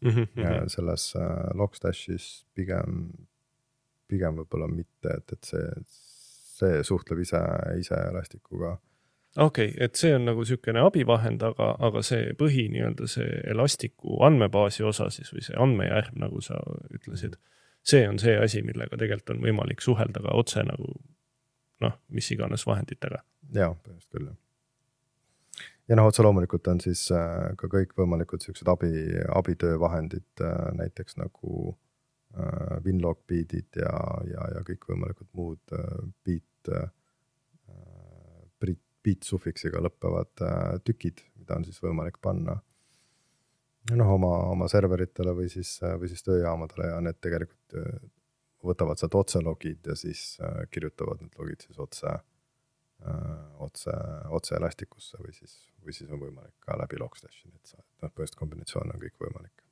mm. 0.02 0.10
-hmm. 0.10 0.68
selles 0.68 1.16
uh, 1.16 1.50
Logstashis 1.58 2.46
pigem 2.54 3.10
pigem 4.08 4.42
võib-olla 4.42 4.68
mitte, 4.72 5.14
et, 5.20 5.34
et 5.36 5.48
see, 5.48 5.66
see 6.58 6.84
suhtleb 6.88 7.24
ise, 7.24 7.42
ise 7.80 7.98
Elasticuga. 8.12 8.78
okei 9.36 9.72
okay,, 9.72 9.84
et 9.86 10.00
see 10.00 10.14
on 10.16 10.28
nagu 10.30 10.44
niisugune 10.44 10.84
abivahend, 10.88 11.44
aga, 11.44 11.74
aga 11.90 12.04
see 12.06 12.32
põhi 12.40 12.68
nii-öelda 12.74 13.10
see 13.12 13.42
Elasticu 13.54 14.22
andmebaasi 14.28 14.88
osa 14.88 15.10
siis 15.14 15.34
või 15.36 15.46
see 15.46 15.58
andmejärg, 15.60 16.16
nagu 16.24 16.42
sa 16.42 16.60
ütlesid, 16.94 17.38
see 17.88 18.08
on 18.10 18.20
see 18.20 18.36
asi, 18.40 18.64
millega 18.66 19.00
tegelikult 19.00 19.36
on 19.36 19.46
võimalik 19.46 19.84
suhelda 19.84 20.24
ka 20.26 20.36
otse 20.36 20.66
nagu 20.68 20.92
noh, 21.84 21.96
mis 22.10 22.28
iganes 22.34 22.66
vahenditega. 22.68 23.24
jaa, 23.54 23.74
põhimõtteliselt 23.74 24.14
küll, 24.14 24.30
jah 24.32 24.44
ja 25.88 25.96
noh, 25.96 26.10
otse 26.10 26.24
loomulikult 26.26 26.68
on 26.68 26.82
siis 26.84 27.06
äh, 27.16 27.54
ka 27.58 27.70
kõikvõimalikud 27.72 28.44
siuksed 28.44 28.68
abi, 28.68 28.90
abitöövahendid 29.32 30.42
äh, 30.44 30.56
näiteks 30.76 31.16
nagu 31.16 31.78
Äh, 32.38 32.86
Winlog 32.86 33.24
beat'id 33.28 33.80
ja, 33.80 33.94
ja, 34.30 34.44
ja 34.54 34.60
kõikvõimalikud 34.68 35.30
muud 35.38 35.74
äh, 35.74 35.80
beat, 36.28 36.70
äh, 36.70 36.90
beat 39.08 39.24
sufiksiga 39.26 39.80
lõppevad 39.82 40.44
tükid, 40.86 41.24
mida 41.40 41.56
on 41.56 41.64
siis 41.66 41.80
võimalik 41.82 42.18
panna 42.22 42.60
noh, 43.96 44.14
oma, 44.18 44.34
oma 44.52 44.68
serveritele 44.72 45.34
või 45.38 45.50
siis, 45.52 45.78
või 46.00 46.10
siis 46.12 46.26
tööjaamadele 46.26 46.90
ja 46.90 46.98
need 47.04 47.20
tegelikult 47.24 47.78
võtavad 48.68 49.00
sealt 49.00 49.16
otse 49.16 49.42
logid 49.44 49.86
ja 49.88 49.96
siis 49.96 50.38
kirjutavad 50.74 51.22
need 51.22 51.38
logid 51.40 51.64
siis 51.64 51.78
otse, 51.80 52.12
otse, 53.64 53.94
otse 54.34 54.58
Elasticusse 54.58 55.22
või 55.22 55.36
siis, 55.36 55.56
või 55.84 55.96
siis 55.96 56.12
on 56.12 56.22
võimalik 56.26 56.56
ka 56.66 56.78
läbi 56.80 57.00
Logstashi, 57.00 57.48
et 57.54 57.72
sa, 57.72 57.78
noh, 57.78 58.10
põhimõtteliselt 58.10 58.42
kombinatsioon 58.42 58.94
on 58.94 59.02
kõik 59.06 59.24
võimalik. 59.24 59.64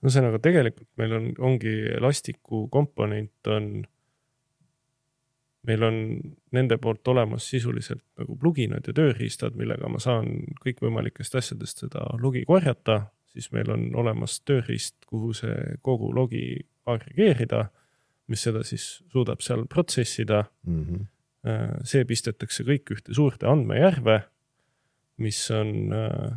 Ühesõnaga, 0.00 0.40
tegelikult 0.40 0.88
meil 0.96 1.12
on, 1.12 1.30
ongi 1.50 1.74
elastiku 1.92 2.64
komponent 2.72 3.50
on, 3.52 3.70
meil 5.68 5.84
on 5.84 5.98
nende 6.56 6.78
poolt 6.80 7.08
olemas 7.12 7.44
sisuliselt 7.52 8.02
nagu 8.18 8.36
pluginad 8.40 8.88
ja 8.88 8.96
tööriistad, 8.96 9.58
millega 9.60 9.90
ma 9.92 10.00
saan 10.00 10.30
kõikvõimalikest 10.64 11.36
asjadest 11.36 11.84
seda 11.84 12.06
logi 12.22 12.46
korjata, 12.48 13.02
siis 13.32 13.50
meil 13.54 13.70
on 13.70 13.88
olemas 14.02 14.40
tööriist, 14.46 14.96
kuhu 15.06 15.32
see 15.36 15.76
kogu 15.86 16.10
logi 16.14 16.44
agregeerida, 16.90 17.68
mis 18.30 18.42
seda 18.46 18.62
siis 18.66 19.02
suudab 19.10 19.42
seal 19.42 19.66
protsessida 19.70 20.44
mm. 20.66 20.84
-hmm. 20.84 21.06
see 21.84 22.04
pistetakse 22.04 22.64
kõik 22.64 22.92
ühte 22.94 23.14
suurde 23.14 23.48
andmejärve, 23.48 24.20
mis 25.16 25.50
on 25.50 25.92
äh, 25.92 26.36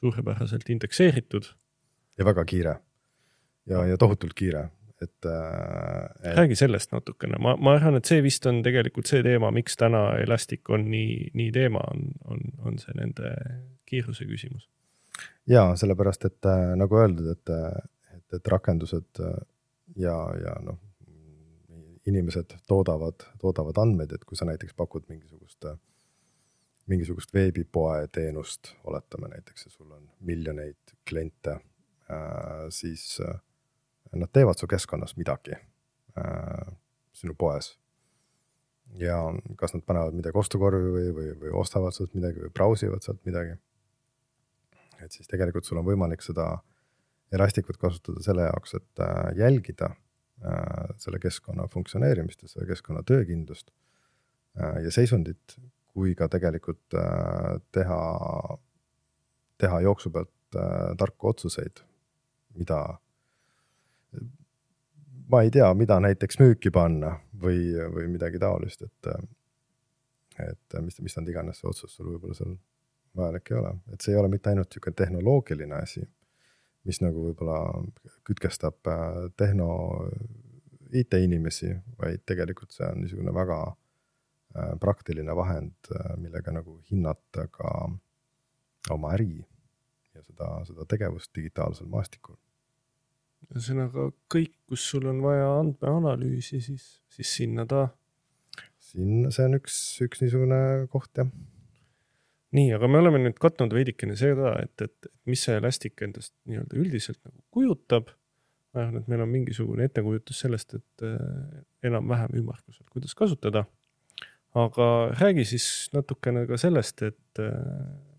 suurepäraselt 0.00 0.70
indekseeritud 0.70 1.54
ja 2.18 2.24
väga 2.24 2.44
kiire. 2.44 2.76
ja, 3.66 3.86
ja 3.86 3.96
tohutult 3.96 4.34
kiire, 4.34 4.70
et, 5.02 5.26
äh, 5.26 6.34
räägi 6.36 6.56
sellest 6.56 6.92
natukene, 6.92 7.36
ma, 7.40 7.56
ma 7.56 7.74
arvan, 7.76 7.98
et 7.98 8.08
see 8.08 8.22
vist 8.24 8.46
on 8.46 8.62
tegelikult 8.64 9.06
see 9.10 9.22
teema, 9.22 9.50
miks 9.54 9.76
täna 9.76 10.16
Elastic 10.22 10.70
on 10.72 10.88
nii, 10.90 11.30
nii 11.38 11.52
teema, 11.52 11.82
on, 11.92 12.08
on, 12.24 12.40
on 12.64 12.78
see 12.82 12.96
nende 12.98 13.34
kiiruse 13.88 14.24
küsimus. 14.28 14.68
Ja 15.46 15.70
sellepärast, 15.76 16.24
et 16.24 16.46
äh, 16.46 16.74
nagu 16.76 16.98
öeldud, 17.00 17.30
et, 17.32 17.54
et, 18.16 18.38
et 18.38 18.52
rakendused 18.54 19.22
äh, 19.24 19.38
ja, 19.96 20.16
ja 20.42 20.56
noh, 20.64 20.78
inimesed 22.08 22.54
toodavad, 22.66 23.26
toodavad 23.40 23.78
andmeid, 23.82 24.12
et 24.16 24.24
kui 24.24 24.36
sa 24.36 24.48
näiteks 24.48 24.74
pakud 24.74 25.04
mingisugust 25.08 25.68
mingisugust 26.88 27.34
veebipoe 27.36 28.06
teenust, 28.08 28.70
oletame 28.88 29.28
näiteks, 29.28 29.66
ja 29.66 29.70
sul 29.74 29.90
on 29.92 30.06
miljoneid 30.24 30.96
kliente 31.04 31.58
Äh, 32.10 32.70
siis 32.70 33.20
äh, 33.20 33.40
nad 34.12 34.28
teevad 34.32 34.56
su 34.56 34.66
keskkonnas 34.66 35.16
midagi 35.16 35.52
äh, 35.52 36.72
sinu 37.12 37.34
poes. 37.34 37.78
ja 38.96 39.18
kas 39.56 39.74
nad 39.74 39.82
panevad 39.84 40.14
midagi 40.16 40.38
ostukorvi 40.40 40.92
või, 40.92 41.08
või, 41.12 41.32
või 41.42 41.50
ostavad 41.60 41.92
sealt 41.92 42.14
midagi 42.16 42.40
või 42.40 42.52
brausivad 42.56 43.04
sealt 43.04 43.20
midagi. 43.28 43.58
Et 45.04 45.14
siis 45.14 45.30
tegelikult 45.30 45.66
sul 45.68 45.80
on 45.80 45.86
võimalik 45.86 46.24
seda 46.24 46.50
Elastikut 47.32 47.76
kasutada 47.76 48.22
selle 48.24 48.46
jaoks, 48.46 48.72
et 48.78 49.02
jälgida 49.36 49.90
selle 50.96 51.18
keskkonna 51.20 51.66
funktsioneerimist 51.68 52.42
ja 52.42 52.48
selle 52.48 52.64
keskkonna 52.70 53.02
töökindlust 53.04 53.68
ja 54.56 54.92
seisundit, 54.94 55.58
kui 55.92 56.14
ka 56.16 56.28
tegelikult 56.32 56.96
teha, 57.74 57.98
teha 59.60 59.80
jooksu 59.84 60.14
pealt 60.14 60.58
tarku 60.96 61.28
otsuseid 61.34 61.82
mida, 62.58 63.00
ma 65.28 65.42
ei 65.42 65.50
tea, 65.54 65.68
mida 65.78 65.98
näiteks 66.02 66.40
müüki 66.42 66.72
panna 66.74 67.14
või, 67.42 67.60
või 67.94 68.08
midagi 68.12 68.40
taolist, 68.42 68.84
et, 68.86 69.12
et 70.44 70.80
mis, 70.84 71.00
mis 71.04 71.18
nad 71.18 71.30
iganes 71.30 71.62
see 71.62 71.70
otsus 71.70 71.94
sul 71.96 72.12
võib-olla 72.14 72.38
seal 72.38 72.56
vajalik 73.18 73.52
ei 73.52 73.58
ole, 73.58 73.74
et 73.92 74.04
see 74.04 74.14
ei 74.14 74.20
ole 74.20 74.30
mitte 74.32 74.50
ainult 74.52 74.70
niisugune 74.70 74.96
tehnoloogiline 74.98 75.82
asi, 75.82 76.04
mis 76.88 77.02
nagu 77.04 77.26
võib-olla 77.28 77.58
kütkestab 78.28 78.90
äh, 78.92 79.20
tehno, 79.36 79.68
IT-inimesi, 80.88 81.74
vaid 82.00 82.24
tegelikult 82.24 82.72
see 82.72 82.86
on 82.88 83.02
niisugune 83.02 83.34
väga 83.36 83.60
äh, 83.68 84.74
praktiline 84.80 85.36
vahend, 85.36 85.76
äh, 85.92 86.14
millega 86.16 86.54
nagu 86.54 86.78
hinnata 86.90 87.48
ka 87.52 87.72
oma 88.94 89.14
äri 89.18 89.34
ja 90.14 90.22
seda, 90.22 90.52
seda 90.64 90.86
tegevust 90.88 91.34
digitaalsel 91.36 91.90
maastikul 91.92 92.38
ühesõnaga 93.46 94.08
kõik, 94.32 94.52
kus 94.68 94.84
sul 94.92 95.06
on 95.10 95.22
vaja 95.24 95.46
andmeanalüüsi, 95.60 96.60
siis, 96.64 96.88
siis 97.12 97.34
sinna 97.40 97.64
ta. 97.68 97.88
siin 98.82 99.30
see 99.34 99.46
on 99.48 99.58
üks, 99.58 99.76
üks 100.04 100.22
niisugune 100.24 100.60
koht 100.92 101.20
jah. 101.20 101.30
Nii, 102.56 102.70
aga 102.76 102.88
me 102.90 103.00
oleme 103.02 103.20
nüüd 103.22 103.38
katnud 103.40 103.74
veidikene 103.76 104.16
seda, 104.18 104.54
et, 104.62 104.84
et 104.84 105.10
mis 105.28 105.42
see 105.44 105.56
Elastic 105.58 106.00
endast 106.04 106.32
nii-öelda 106.48 106.78
üldiselt 106.80 107.20
nagu 107.26 107.42
kujutab. 107.54 108.14
ma 108.74 108.82
arvan, 108.84 109.00
et 109.00 109.08
meil 109.08 109.24
on 109.24 109.30
mingisugune 109.32 109.86
ettekujutus 109.88 110.42
sellest, 110.44 110.74
et 110.76 111.04
äh, 111.06 111.62
enam-vähem 111.88 112.36
ümmarguselt, 112.40 112.88
kuidas 112.92 113.14
kasutada. 113.16 113.64
aga 114.54 114.88
räägi 115.20 115.44
siis 115.44 115.88
natukene 115.92 116.46
ka 116.48 116.56
sellest, 116.60 117.02
et 117.02 117.42
äh, 117.42 117.54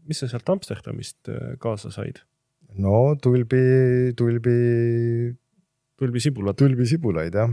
mis 0.09 0.21
sa 0.21 0.29
sealt 0.29 0.49
Amsterdamist 0.49 1.29
äh, 1.29 1.55
kaasa 1.61 1.91
said? 1.93 2.21
no 2.77 3.15
tulbi, 3.21 4.13
tulbi. 4.17 4.57
tulbisibulad. 5.97 6.57
tulbisibulaid 6.57 7.33
jah. 7.33 7.49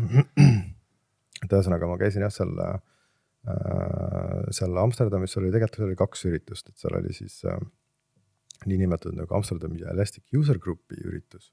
et 1.45 1.53
ühesõnaga 1.57 1.89
ma 1.89 1.97
käisin 2.01 2.25
jah 2.27 2.33
seal 2.33 2.53
äh, 2.65 2.77
seal 4.51 4.79
Amsterdamis 4.81 5.37
oli 5.39 5.53
tegelikult 5.55 5.87
oli 5.87 5.99
kaks 5.99 6.25
üritust, 6.27 6.71
et 6.71 6.81
seal 6.81 6.97
oli 6.99 7.13
siis 7.15 7.39
äh, 7.47 7.59
niinimetatud 8.67 9.17
nagu 9.19 9.37
Amsterdami 9.39 9.85
Elastic 9.93 10.25
User 10.35 10.59
Groupi 10.59 10.99
üritus 11.05 11.53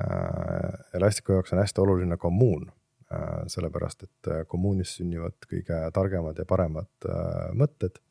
äh,. 0.00 0.74
Elasticu 0.98 1.38
jaoks 1.38 1.54
on 1.54 1.62
hästi 1.62 1.80
oluline 1.84 2.18
kommuun 2.20 2.68
äh,, 2.68 3.46
sellepärast 3.46 4.04
et 4.08 4.30
äh, 4.32 4.44
kommuunis 4.46 4.98
sünnivad 4.98 5.48
kõige 5.48 5.80
targemad 5.96 6.38
ja 6.38 6.46
paremad 6.48 7.08
äh, 7.08 7.48
mõtted 7.56 8.02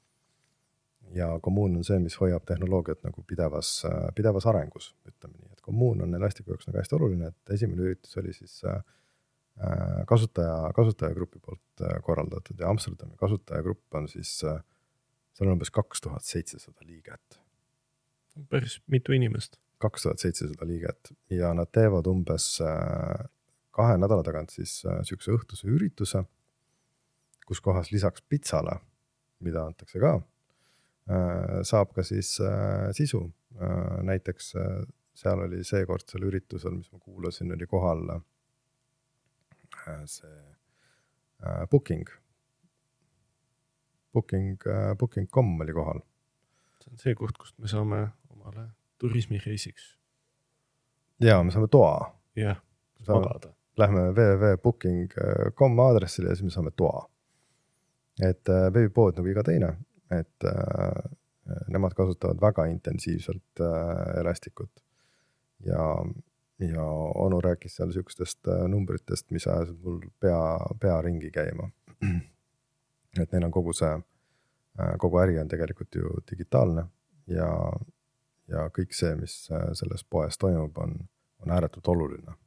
ja 1.15 1.29
kommuun 1.43 1.77
on 1.79 1.87
see, 1.87 1.99
mis 2.03 2.17
hoiab 2.19 2.43
tehnoloogiat 2.49 3.05
nagu 3.05 3.23
pidevas, 3.27 3.79
äh, 3.87 4.07
pidevas 4.15 4.49
arengus, 4.49 4.93
ütleme 5.07 5.37
nii, 5.37 5.53
et 5.53 5.61
kommuun 5.61 6.01
on 6.03 6.17
Elasticu 6.17 6.55
jaoks 6.55 6.69
nagu 6.69 6.81
hästi 6.81 6.97
oluline, 6.97 7.31
et 7.31 7.57
esimene 7.59 7.85
üritus 7.87 8.17
oli 8.19 8.33
siis 8.35 8.59
äh, 8.65 8.81
Äh, 8.81 8.83
kasutaja, 10.07 10.71
kasutajagrupi 10.75 11.39
poolt 11.39 11.81
äh, 11.81 11.97
korraldatud 12.05 12.59
ja 12.59 12.69
Amsterdami 12.69 13.17
kasutajagrupp 13.17 13.95
on 13.95 14.07
siis, 14.07 14.43
äh, 14.45 14.59
seal 15.33 15.49
on 15.49 15.57
umbes 15.57 15.71
kaks 15.73 16.01
tuhat 16.01 16.25
seitsesada 16.25 16.85
liiget. 16.85 17.39
päris 18.49 18.81
mitu 18.87 19.11
inimest. 19.11 19.57
kaks 19.77 20.03
tuhat 20.03 20.19
seitsesada 20.19 20.67
liiget 20.67 21.13
ja 21.29 21.53
nad 21.53 21.71
teevad 21.73 22.07
umbes 22.07 22.59
kahe 23.71 23.97
nädala 23.97 24.23
tagant 24.23 24.49
siis 24.49 24.79
sihukese 24.81 25.33
õhtuse 25.33 25.67
ürituse, 25.69 26.23
kus 27.45 27.61
kohas 27.61 27.91
lisaks 27.91 28.21
pitsale, 28.29 28.79
mida 29.39 29.65
antakse 29.65 29.99
ka, 30.01 30.15
saab 31.63 31.93
ka 31.93 32.03
siis 32.03 32.39
sisu. 32.97 33.21
näiteks 34.01 34.53
seal 35.17 35.39
oli 35.45 35.63
seekordsel 35.63 36.25
üritusel, 36.25 36.73
mis 36.77 36.91
ma 36.91 36.99
kuulasin, 36.99 37.53
oli 37.53 37.65
kohal 37.69 38.03
Äh, 38.07 38.36
see 40.05 40.37
äh, 41.45 41.67
booking, 41.71 42.05
booking, 44.13 44.57
äh, 44.67 44.95
booking.com 44.97 45.61
oli 45.61 45.73
kohal. 45.73 45.99
see 46.83 46.91
on 46.91 47.03
see 47.03 47.15
koht, 47.15 47.37
kust 47.37 47.57
me 47.59 47.67
saame 47.67 48.07
omale 48.29 48.69
turismireisiks. 48.97 49.97
ja 51.21 51.43
me 51.43 51.51
saame 51.51 51.67
toa. 51.67 52.15
jah, 52.35 52.61
magada. 53.07 53.53
Lähme 53.77 54.09
www.booking.com 54.09 55.79
aadressile 55.79 56.29
ja 56.29 56.35
siis 56.35 56.43
me 56.43 56.49
saame 56.49 56.71
toa. 56.75 57.09
et 58.25 58.49
veebipood 58.73 59.19
nagu 59.19 59.29
iga 59.29 59.43
teine, 59.45 59.75
et 60.11 60.45
äh, 60.49 61.11
nemad 61.69 61.93
kasutavad 61.93 62.41
väga 62.41 62.65
intensiivselt 62.65 63.61
äh, 63.61 64.19
Elastikut 64.19 64.83
ja 65.65 66.05
ja 66.59 66.83
onu 67.15 67.41
rääkis 67.41 67.75
seal 67.75 67.91
sihukestest 67.91 68.47
äh, 68.47 68.65
numbritest, 68.69 69.29
mis 69.31 69.47
ajasid 69.47 69.77
mul 69.83 69.99
pea, 70.19 70.39
pea 70.79 71.01
ringi 71.01 71.31
käima. 71.31 71.69
et 73.21 73.31
neil 73.31 73.45
on 73.45 73.53
kogu 73.53 73.73
see, 73.77 73.93
äh, 74.79 74.95
kogu 75.01 75.21
äri 75.21 75.39
on 75.41 75.49
tegelikult 75.51 75.95
ju 75.95 76.17
digitaalne 76.31 76.87
ja, 77.33 77.51
ja 78.49 78.67
kõik 78.73 78.97
see, 78.97 79.13
mis 79.19 79.39
äh, 79.53 79.69
selles 79.77 80.03
poes 80.03 80.37
toimub, 80.41 80.77
on, 80.81 80.97
on 81.45 81.53
ääretult 81.53 81.87
oluline 81.93 82.37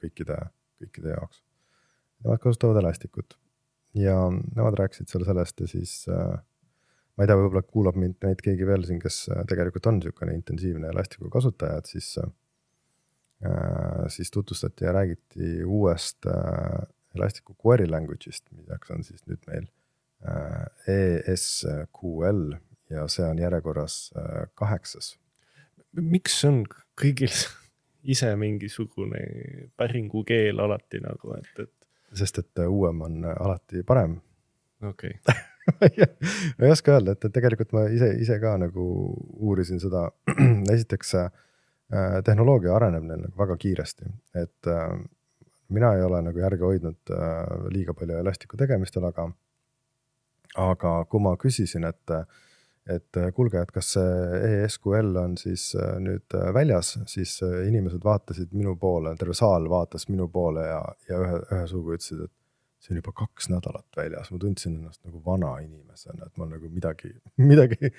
kõikide, 0.00 0.38
kõikide 0.80 1.14
jaoks. 1.16 1.42
Nemad 2.24 2.40
kasutavad 2.42 2.78
Elastikut 2.82 3.36
ja 3.96 4.14
nemad 4.30 4.78
rääkisid 4.78 5.10
seal 5.10 5.24
sellest 5.26 5.60
ja 5.60 5.66
siis 5.68 5.94
ma 6.06 7.24
ei 7.24 7.28
tea, 7.28 7.36
võib-olla 7.36 7.62
kuulab 7.66 7.96
mind 7.98 8.20
neid 8.22 8.40
keegi 8.44 8.68
veel 8.68 8.84
siin, 8.86 9.00
kes 9.02 9.24
tegelikult 9.48 9.88
on 9.90 9.98
niisugune 9.98 10.36
intensiivne 10.36 10.92
Elastiku 10.92 11.32
kasutaja, 11.32 11.80
et 11.80 11.90
siis 11.90 12.12
siis 14.08 14.30
tutvustati 14.30 14.84
ja 14.84 14.92
räägiti 14.92 15.64
uuest 15.64 16.26
äh, 16.26 16.88
Elasticu 17.14 17.56
query 17.66 17.86
language'ist, 17.90 18.44
milleks 18.52 18.90
on 18.90 19.04
siis 19.04 19.24
nüüd 19.26 19.40
meil 19.48 19.66
äh, 20.28 21.24
ESQL 21.32 22.52
ja 22.90 23.06
see 23.08 23.24
on 23.26 23.38
järjekorras 23.38 24.12
kaheksas. 24.54 25.16
miks 25.96 26.44
on 26.44 26.64
kõigil 27.00 27.32
ise 28.14 28.30
mingisugune 28.36 29.24
päringukeel 29.76 30.60
alati 30.60 31.00
nagu, 31.00 31.34
et, 31.38 31.52
et? 31.64 31.74
sest 32.14 32.38
et 32.38 32.64
uuem 32.68 33.00
on 33.06 33.24
alati 33.24 33.82
parem. 33.82 34.20
okei 34.82 35.16
okay. 35.16 35.46
ma 36.58 36.66
ei 36.66 36.72
oska 36.72 36.98
öelda, 36.98 37.16
et, 37.16 37.24
et 37.24 37.32
tegelikult 37.32 37.72
ma 37.72 37.88
ise, 37.88 38.12
ise 38.20 38.38
ka 38.42 38.58
nagu 38.60 38.84
uurisin 39.40 39.80
seda, 39.80 40.10
esiteks 40.74 41.14
äh, 41.14 41.30
Äh, 41.30 41.46
tehnoloogia 42.24 42.74
areneb 42.76 43.06
neil 43.06 43.24
nagu 43.24 43.38
väga 43.38 43.56
kiiresti, 43.60 44.10
et 44.38 44.68
äh, 44.70 44.92
mina 45.74 45.94
ei 45.96 46.04
ole 46.06 46.20
nagu 46.22 46.38
järge 46.38 46.66
hoidnud 46.66 47.14
äh, 47.14 47.40
liiga 47.74 47.94
palju 47.98 48.20
Elasticu 48.20 48.58
tegemistel, 48.60 49.06
aga, 49.08 49.26
aga 50.62 50.94
kui 51.10 51.24
ma 51.24 51.34
küsisin, 51.40 51.86
et, 51.88 52.14
et 52.90 53.20
kuulge, 53.34 53.62
et 53.62 53.72
kas 53.74 53.94
see 53.96 54.54
ESQL 54.64 55.18
on 55.22 55.36
siis 55.40 55.70
nüüd 56.02 56.38
väljas, 56.54 56.96
siis 57.10 57.36
inimesed 57.42 58.04
vaatasid 58.04 58.54
minu 58.54 58.76
poole, 58.78 59.14
terve 59.18 59.34
saal 59.38 59.66
vaatas 59.70 60.08
minu 60.10 60.28
poole 60.30 60.66
ja, 60.66 60.82
ja 61.10 61.22
ühe, 61.24 61.42
ühe 61.50 61.66
suuga 61.70 61.98
ütlesid, 61.98 62.26
et 62.26 62.36
see 62.80 62.94
on 62.94 63.02
juba 63.02 63.12
kaks 63.16 63.50
nädalat 63.52 63.98
väljas, 63.98 64.30
ma 64.32 64.40
tundsin 64.40 64.78
ennast 64.78 65.02
nagu 65.04 65.20
vana 65.24 65.52
inimesena, 65.62 66.26
et 66.26 66.40
ma 66.40 66.48
nagu 66.48 66.70
midagi, 66.72 67.12
midagi 67.50 67.90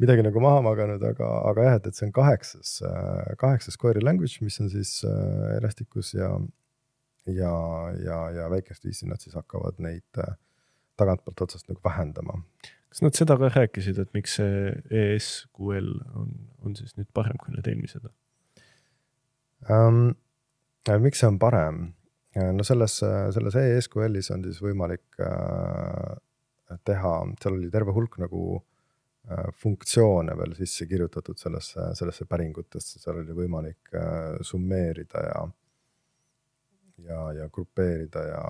midagi 0.00 0.24
nagu 0.26 0.42
maha 0.42 0.62
maganud, 0.64 1.02
aga, 1.06 1.28
aga 1.50 1.66
jah, 1.68 1.76
et, 1.78 1.88
et 1.88 1.98
see 1.98 2.08
on 2.08 2.14
kaheksas, 2.14 2.76
kaheksas 3.40 3.78
query 3.80 4.02
language, 4.02 4.42
mis 4.42 4.58
on 4.62 4.70
siis 4.72 4.96
äh, 5.06 5.56
Elasticus 5.58 6.14
ja, 6.16 6.30
ja, 7.30 7.54
ja, 8.02 8.18
ja 8.34 8.48
väikest 8.50 8.86
viisi 8.86 9.08
nad 9.10 9.22
siis 9.22 9.36
hakkavad 9.38 9.78
neid 9.84 10.22
äh, 10.22 10.34
tagantpoolt 10.98 11.46
otsast 11.46 11.70
nagu 11.70 11.82
vähendama. 11.84 12.40
kas 12.90 13.02
nad 13.02 13.16
seda 13.18 13.38
ka 13.38 13.50
rääkisid, 13.54 13.98
et 14.02 14.12
miks 14.14 14.36
see 14.40 14.74
ESQL 14.90 15.90
on, 16.18 16.34
on 16.66 16.76
siis 16.78 16.94
nüüd 16.98 17.10
parem 17.14 17.38
kui 17.42 17.54
need 17.54 17.70
eelmised 17.70 18.10
um,? 19.70 20.14
miks 21.00 21.22
see 21.22 21.30
on 21.30 21.38
parem? 21.42 21.86
no 22.34 22.66
selles, 22.66 22.98
selles 22.98 23.56
ESQL-is 23.58 24.32
on 24.34 24.42
siis 24.42 24.58
võimalik 24.62 25.22
äh, 25.22 26.14
teha, 26.82 27.18
seal 27.38 27.60
oli 27.60 27.70
terve 27.70 27.94
hulk 27.94 28.18
nagu 28.18 28.40
äh, 28.56 28.62
Äh, 28.64 28.73
funktsioone 29.56 30.36
veel 30.36 30.54
sisse 30.58 30.86
kirjutatud 30.86 31.38
sellesse, 31.40 31.90
sellesse 31.96 32.26
päringutesse, 32.28 32.98
seal 33.00 33.22
oli 33.22 33.36
võimalik 33.36 33.94
äh, 33.96 34.34
summeerida 34.44 35.22
ja, 35.24 35.44
ja, 37.06 37.20
ja 37.40 37.48
grupeerida 37.52 38.26
ja, 38.28 38.44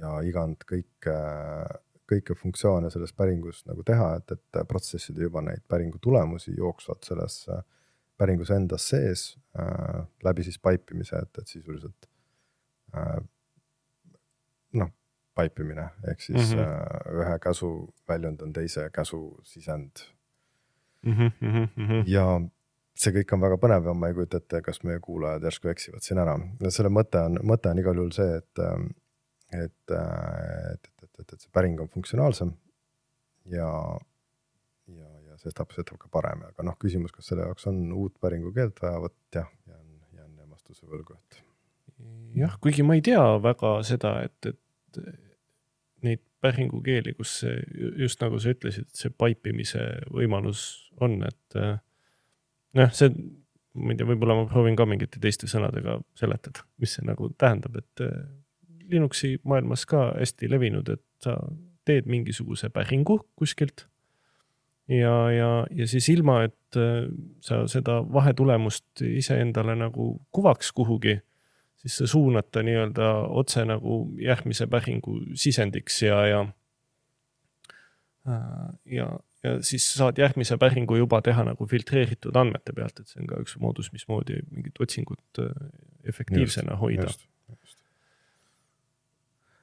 ja 0.00 0.14
igand 0.24 0.64
kõike, 0.68 1.16
kõike 2.08 2.36
funktsioone 2.40 2.90
selles 2.90 3.12
päringus 3.12 3.64
nagu 3.68 3.84
teha, 3.84 4.14
et, 4.16 4.32
et 4.32 4.62
protsessida 4.68 5.26
juba 5.26 5.44
neid 5.44 5.66
päringu 5.68 6.00
tulemusi 6.00 6.56
jooksvalt 6.56 7.04
selles 7.10 7.42
päringus 8.20 8.50
endas 8.52 8.88
sees 8.92 9.26
äh, 9.58 10.00
läbi 10.24 10.44
siis 10.44 10.58
pipe 10.60 10.94
imise, 10.94 11.20
et, 11.20 11.38
et 11.40 11.52
sisuliselt 11.52 12.08
äh, 12.96 13.20
noh 15.40 15.48
pipe 15.48 15.64
imine, 15.64 15.88
ehk 16.10 16.20
siis 16.20 16.54
mm 16.54 16.62
-hmm. 16.62 17.20
ühe 17.24 17.38
käsu 17.38 17.94
väljund 18.08 18.42
on 18.42 18.52
teise 18.52 18.90
käsu 18.92 19.40
sisend 19.44 19.90
mm. 21.02 21.12
-hmm, 21.12 21.30
mm 21.40 21.86
-hmm. 21.88 22.02
ja 22.06 22.40
see 22.94 23.12
kõik 23.12 23.34
on 23.34 23.40
väga 23.40 23.56
põnev 23.56 23.86
ja 23.86 23.94
ma 23.94 24.08
ei 24.08 24.14
kujuta 24.14 24.36
ette, 24.36 24.62
kas 24.62 24.82
meie 24.82 25.00
kuulajad 25.00 25.42
järsku 25.42 25.68
eksivad 25.68 26.04
siin 26.04 26.18
ära. 26.18 26.38
selle 26.68 26.88
mõte 26.88 27.18
on, 27.24 27.38
mõte 27.42 27.70
on 27.70 27.78
igal 27.78 27.96
juhul 27.96 28.12
see, 28.12 28.36
et, 28.36 28.58
et, 29.52 29.72
et, 29.90 30.90
et, 31.02 31.10
et, 31.18 31.32
et 31.32 31.40
see 31.40 31.52
päring 31.52 31.80
on 31.80 31.88
funktsionaalsem 31.88 32.52
ja, 33.44 33.70
ja, 34.86 35.10
ja 35.28 35.38
sestap, 35.38 35.72
sestap 35.72 35.98
ka 35.98 36.08
parem, 36.12 36.42
aga 36.48 36.62
noh, 36.62 36.76
küsimus, 36.78 37.12
kas 37.12 37.26
selle 37.32 37.46
jaoks 37.48 37.66
on 37.66 37.92
uut 37.92 38.18
päringukeelt 38.20 38.82
vaja, 38.82 39.00
vot 39.00 39.16
jah, 39.34 39.48
jään, 39.66 39.86
jään 40.12 40.50
vastuse 40.50 40.86
võlgu, 40.86 41.16
et. 41.16 41.42
jah, 42.34 42.58
kuigi 42.60 42.82
ma 42.82 42.94
ei 42.94 43.02
tea 43.02 43.24
väga 43.42 43.82
seda, 43.82 44.22
et, 44.28 44.46
et 44.46 45.29
neid 46.40 46.52
päringukeeli, 46.52 47.14
kus 47.14 47.40
see, 47.40 47.60
just 47.98 48.20
nagu 48.20 48.38
sa 48.40 48.50
ütlesid, 48.54 48.88
et 48.88 48.96
see 48.96 49.10
pipe 49.10 49.50
imise 49.50 49.80
võimalus 50.10 50.90
on, 51.00 51.22
et 51.26 51.56
äh, 51.56 51.78
noh, 52.74 52.92
see, 52.92 53.10
ma 53.74 53.92
ei 53.92 53.96
tea, 53.96 54.06
võib-olla 54.08 54.36
ma 54.36 54.46
proovin 54.50 54.76
ka 54.76 54.86
mingite 54.86 55.20
teiste 55.20 55.46
sõnadega 55.46 56.00
seletada, 56.18 56.64
mis 56.78 56.96
see 56.96 57.06
nagu 57.06 57.30
tähendab, 57.38 57.76
et 57.76 58.04
äh, 58.06 58.20
Linuxi 58.90 59.36
maailmas 59.46 59.84
ka 59.86 60.16
hästi 60.16 60.48
levinud, 60.50 60.88
et 60.90 61.04
sa 61.22 61.36
teed 61.86 62.08
mingisuguse 62.10 62.72
päringu 62.74 63.20
kuskilt. 63.38 63.86
ja, 64.88 65.30
ja, 65.30 65.66
ja 65.70 65.86
siis 65.86 66.08
ilma, 66.08 66.42
et 66.48 66.76
äh, 66.76 67.06
sa 67.40 67.66
seda 67.70 68.00
vahetulemust 68.12 69.04
iseendale 69.06 69.76
nagu 69.78 70.16
kuvaks 70.32 70.72
kuhugi, 70.72 71.20
siis 71.80 71.96
sa 72.00 72.06
suunad 72.10 72.50
ta 72.52 72.62
nii-öelda 72.66 73.08
otse 73.40 73.64
nagu 73.68 74.02
järgmise 74.20 74.66
päringu 74.70 75.16
sisendiks 75.38 76.02
ja, 76.04 76.20
ja 76.28 76.40
äh, 78.28 78.68
ja, 78.98 79.08
ja 79.44 79.56
siis 79.64 79.86
saad 79.94 80.20
järgmise 80.20 80.58
päringu 80.60 80.98
juba 81.00 81.22
teha 81.24 81.44
nagu 81.48 81.66
filtreeritud 81.66 82.36
andmete 82.36 82.76
pealt, 82.76 83.00
et 83.00 83.08
see 83.08 83.22
on 83.22 83.30
ka 83.30 83.40
üks 83.44 83.56
moodus, 83.62 83.92
mismoodi 83.94 84.42
mingit 84.50 84.80
otsingut 84.82 85.42
äh, 85.42 85.52
efektiivsena 86.10 86.76
just, 86.76 86.82
hoida. 86.84 87.08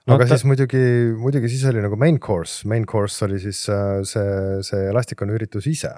No, 0.07 0.15
aga 0.15 0.23
ta... 0.23 0.37
siis 0.37 0.47
muidugi, 0.47 0.81
muidugi 1.19 1.51
siis 1.51 1.65
oli 1.67 1.83
nagu 1.83 1.99
main 1.99 2.17
course, 2.23 2.63
main 2.69 2.87
course 2.87 3.25
oli 3.25 3.41
siis 3.43 3.65
äh, 3.73 3.99
see, 4.07 4.63
see 4.65 4.87
Elasticoni 4.87 5.35
üritus 5.35 5.67
ise. 5.69 5.91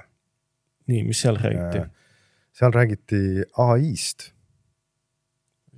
nii, 0.90 1.04
mis 1.06 1.22
seal 1.22 1.38
räägiti? 1.38 1.86
seal 2.60 2.74
räägiti 2.74 3.22
ai-st. 3.62 4.32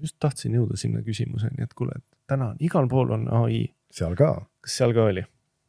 Just 0.02 0.18
tahtsin 0.20 0.58
jõuda 0.58 0.80
sinna 0.80 1.04
küsimuseni, 1.06 1.64
et 1.64 1.78
kuule, 1.78 1.98
et 1.98 2.20
täna 2.32 2.52
on 2.54 2.60
igal 2.64 2.90
pool 2.92 3.14
on 3.18 3.28
ai. 3.44 3.64
seal 3.94 4.18
ka. 4.20 4.34
kas 4.62 4.82
seal 4.82 4.96
ka 4.98 5.08
oli? 5.12 5.24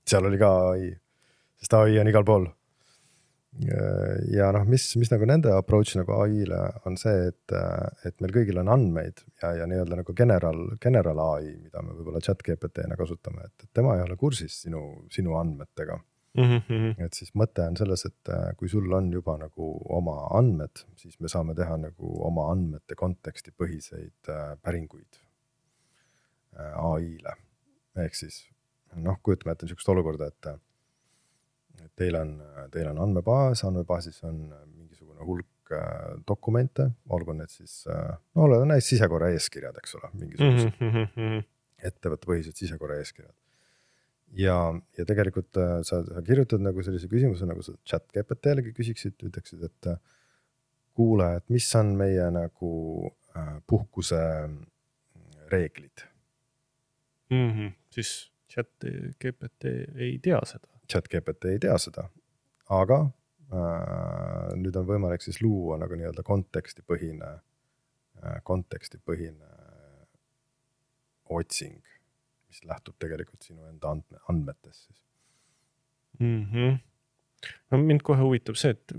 seal 0.09 0.27
oli 0.27 0.41
ka 0.41 0.51
ai, 0.73 0.91
sest 1.63 1.79
ai 1.79 2.01
on 2.03 2.11
igal 2.11 2.27
pool 2.27 2.51
ja 4.33 4.49
noh, 4.55 4.65
mis, 4.69 4.85
mis 4.97 5.11
nagu 5.13 5.27
nende 5.29 5.53
approach 5.53 5.97
nagu 5.99 6.15
ai-le 6.23 6.61
on 6.89 6.97
see, 7.01 7.29
et, 7.29 7.55
et 8.09 8.15
meil 8.25 8.33
kõigil 8.33 8.61
on 8.63 8.71
andmeid 8.73 9.21
ja, 9.43 9.53
ja 9.61 9.67
nii-öelda 9.69 9.99
nagu 10.01 10.15
general, 10.17 10.63
general 10.81 11.21
ai, 11.27 11.51
mida 11.61 11.83
me 11.85 11.93
võib-olla 11.99 12.23
chat 12.25 12.41
GPT-na 12.47 12.97
kasutame, 12.97 13.51
et, 13.51 13.69
tema 13.77 13.99
ei 13.99 14.07
ole 14.07 14.17
kursis 14.21 14.63
sinu, 14.65 14.83
sinu 15.13 15.37
andmetega 15.41 15.99
mm. 16.35 16.61
-hmm. 16.69 17.05
et 17.05 17.15
siis 17.19 17.35
mõte 17.35 17.67
on 17.69 17.77
selles, 17.77 18.07
et 18.09 18.33
kui 18.57 18.69
sul 18.69 18.93
on 18.93 19.13
juba 19.13 19.37
nagu 19.41 19.69
oma 19.99 20.17
andmed, 20.39 20.85
siis 20.97 21.21
me 21.21 21.29
saame 21.29 21.55
teha 21.59 21.77
nagu 21.77 22.15
oma 22.29 22.49
andmete 22.53 22.97
kontekstipõhiseid 22.99 24.33
äh, 24.33 24.57
päringuid 24.63 25.21
äh, 26.59 26.75
ai-le. 26.93 27.37
ehk 28.05 28.15
siis 28.17 28.43
noh, 28.97 29.19
kujutame 29.23 29.53
ette 29.53 29.67
niisugust 29.67 29.89
olukorda, 29.89 30.29
et 30.33 30.53
teil 31.97 32.17
on, 32.17 32.37
teil 32.73 32.89
on 32.91 33.01
andmebaas, 33.07 33.65
andmebaasis 33.69 34.23
on 34.29 34.43
mingisugune 34.77 35.25
hulk 35.27 35.73
äh, 35.73 36.17
dokumente, 36.29 36.91
olgu 37.09 37.37
need 37.37 37.53
siis 37.53 37.85
äh,, 37.91 38.17
no 38.35 38.49
oled 38.49 38.67
näiteks 38.69 38.95
sisekorra 38.95 39.33
eeskirjad, 39.37 39.79
eks 39.83 39.97
ole, 40.01 40.13
mingisugused 40.13 40.81
mm 40.81 40.93
-hmm. 40.97 41.45
ettevõttepõhised 41.91 42.57
sisekorra 42.57 43.01
eeskirjad. 43.03 43.35
Ja, 44.39 44.57
ja 44.99 45.07
tegelikult 45.09 45.61
äh, 45.61 45.79
sa, 45.87 46.03
sa 46.07 46.25
kirjutad 46.27 46.65
nagu 46.65 46.85
sellise 46.85 47.11
küsimuse, 47.11 47.49
nagu 47.49 47.65
sa 47.67 47.77
chat 47.89 48.09
GPT-legi 48.15 48.75
küsiksid, 48.77 49.19
ütleksid, 49.29 49.63
et 49.69 49.93
äh, 49.93 50.01
kuule, 50.97 51.29
et 51.39 51.49
mis 51.53 51.69
on 51.79 51.95
meie 51.99 52.29
nagu 52.35 52.73
äh, 53.37 53.57
puhkuse 53.67 54.21
reeglid 55.53 56.07
mm. 57.31 57.49
-hmm. 57.51 57.73
siis 57.91 58.33
chat 58.49 58.73
GPT 59.21 59.73
ei 59.97 60.19
tea 60.23 60.41
seda 60.49 60.73
chat 60.93 61.09
GPT 61.09 61.45
ei 61.55 61.61
tea 61.63 61.77
seda, 61.81 62.07
aga 62.73 62.99
äh, 63.53 64.53
nüüd 64.61 64.77
on 64.79 64.89
võimalik 64.89 65.25
siis 65.25 65.41
luua 65.45 65.79
nagu 65.81 65.97
nii-öelda 65.99 66.25
kontekstipõhine 66.27 67.31
äh,, 67.33 68.39
kontekstipõhine 68.49 69.51
otsing, 71.33 71.81
mis 72.53 72.63
lähtub 72.69 72.99
tegelikult 73.03 73.49
sinu 73.49 73.67
enda 73.71 73.95
andme, 73.97 74.23
andmetest 74.29 74.87
siis 74.87 75.05
mm. 76.21 76.45
-hmm. 76.53 76.79
no 77.71 77.83
mind 77.83 78.05
kohe 78.07 78.21
huvitab 78.21 78.61
see, 78.61 78.77
et 78.77 78.97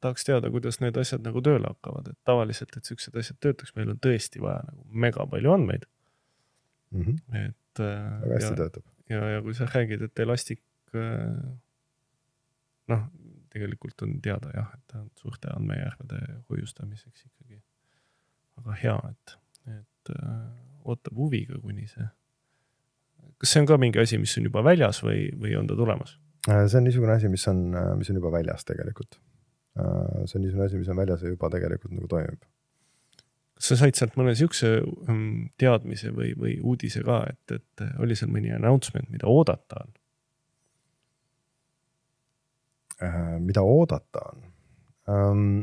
tahaks 0.00 0.24
teada, 0.28 0.50
kuidas 0.54 0.80
need 0.80 0.96
asjad 1.00 1.24
nagu 1.26 1.42
tööle 1.42 1.66
hakkavad, 1.72 2.12
et 2.12 2.18
tavaliselt, 2.24 2.76
et 2.76 2.84
siuksed 2.84 3.16
asjad 3.18 3.38
töötaks, 3.40 3.74
meil 3.76 3.90
on 3.94 4.00
tõesti 4.06 4.42
vaja 4.42 4.62
nagu 4.70 4.86
mega 5.06 5.26
palju 5.26 5.52
andmeid 5.52 5.88
mm. 6.90 7.02
-hmm. 7.02 7.44
et. 7.46 7.80
Äh, 7.80 8.22
väga 8.22 8.34
hästi 8.34 8.52
ja, 8.52 8.56
töötab. 8.62 8.84
ja, 9.08 9.28
ja 9.34 9.42
kui 9.42 9.54
sa 9.54 9.68
räägid, 9.74 10.02
et 10.02 10.18
Elastic 10.24 10.62
Äh, 10.94 11.58
noh, 12.88 13.06
tegelikult 13.50 14.02
on 14.06 14.20
teada 14.22 14.52
jah, 14.54 14.68
et 14.76 14.84
ta 14.90 15.00
on 15.02 15.10
suurte 15.18 15.50
andmejärvede 15.54 16.20
hoiustamiseks 16.50 17.26
ikkagi 17.26 17.58
väga 18.58 18.76
hea, 18.82 18.96
et, 19.10 19.36
et 19.78 20.12
äh, 20.14 20.44
ootab 20.86 21.18
huviga, 21.18 21.58
kuni 21.62 21.88
see. 21.90 22.06
Kas 23.40 23.52
see 23.52 23.62
on 23.62 23.68
ka 23.68 23.78
mingi 23.80 24.00
asi, 24.02 24.18
mis 24.22 24.36
on 24.40 24.48
juba 24.48 24.64
väljas 24.66 25.02
või, 25.04 25.28
või 25.36 25.54
on 25.58 25.68
ta 25.70 25.78
tulemas? 25.78 26.16
Äh, 26.48 26.66
see 26.66 26.80
on 26.80 26.86
niisugune 26.88 27.16
asi, 27.16 27.30
mis 27.32 27.46
on, 27.52 27.62
mis 28.00 28.10
on 28.12 28.20
juba 28.20 28.32
väljas 28.38 28.64
tegelikult. 28.68 29.18
see 29.76 30.38
on 30.38 30.44
niisugune 30.44 30.68
asi, 30.68 30.78
mis 30.80 30.88
on 30.92 31.00
väljas 31.02 31.24
ja 31.24 31.32
juba 31.32 31.50
tegelikult 31.52 31.92
nagu 31.92 32.08
toimib. 32.08 32.40
kas 33.56 33.70
sa 33.72 33.76
said 33.80 33.96
sealt 33.96 34.16
mõne 34.16 34.34
siukse 34.36 34.78
mm, 34.80 35.52
teadmise 35.60 36.10
või, 36.16 36.32
või 36.36 36.58
uudise 36.60 37.02
ka, 37.04 37.22
et, 37.30 37.56
et 37.56 37.86
oli 38.04 38.16
seal 38.16 38.32
mõni 38.32 38.52
announcement, 38.52 39.08
mida 39.12 39.28
oodata 39.28 39.84
on? 39.84 39.94
Äh, 43.02 43.40
mida 43.40 43.62
oodata 43.62 44.20
on. 44.32 44.44
Ähm, 45.08 45.60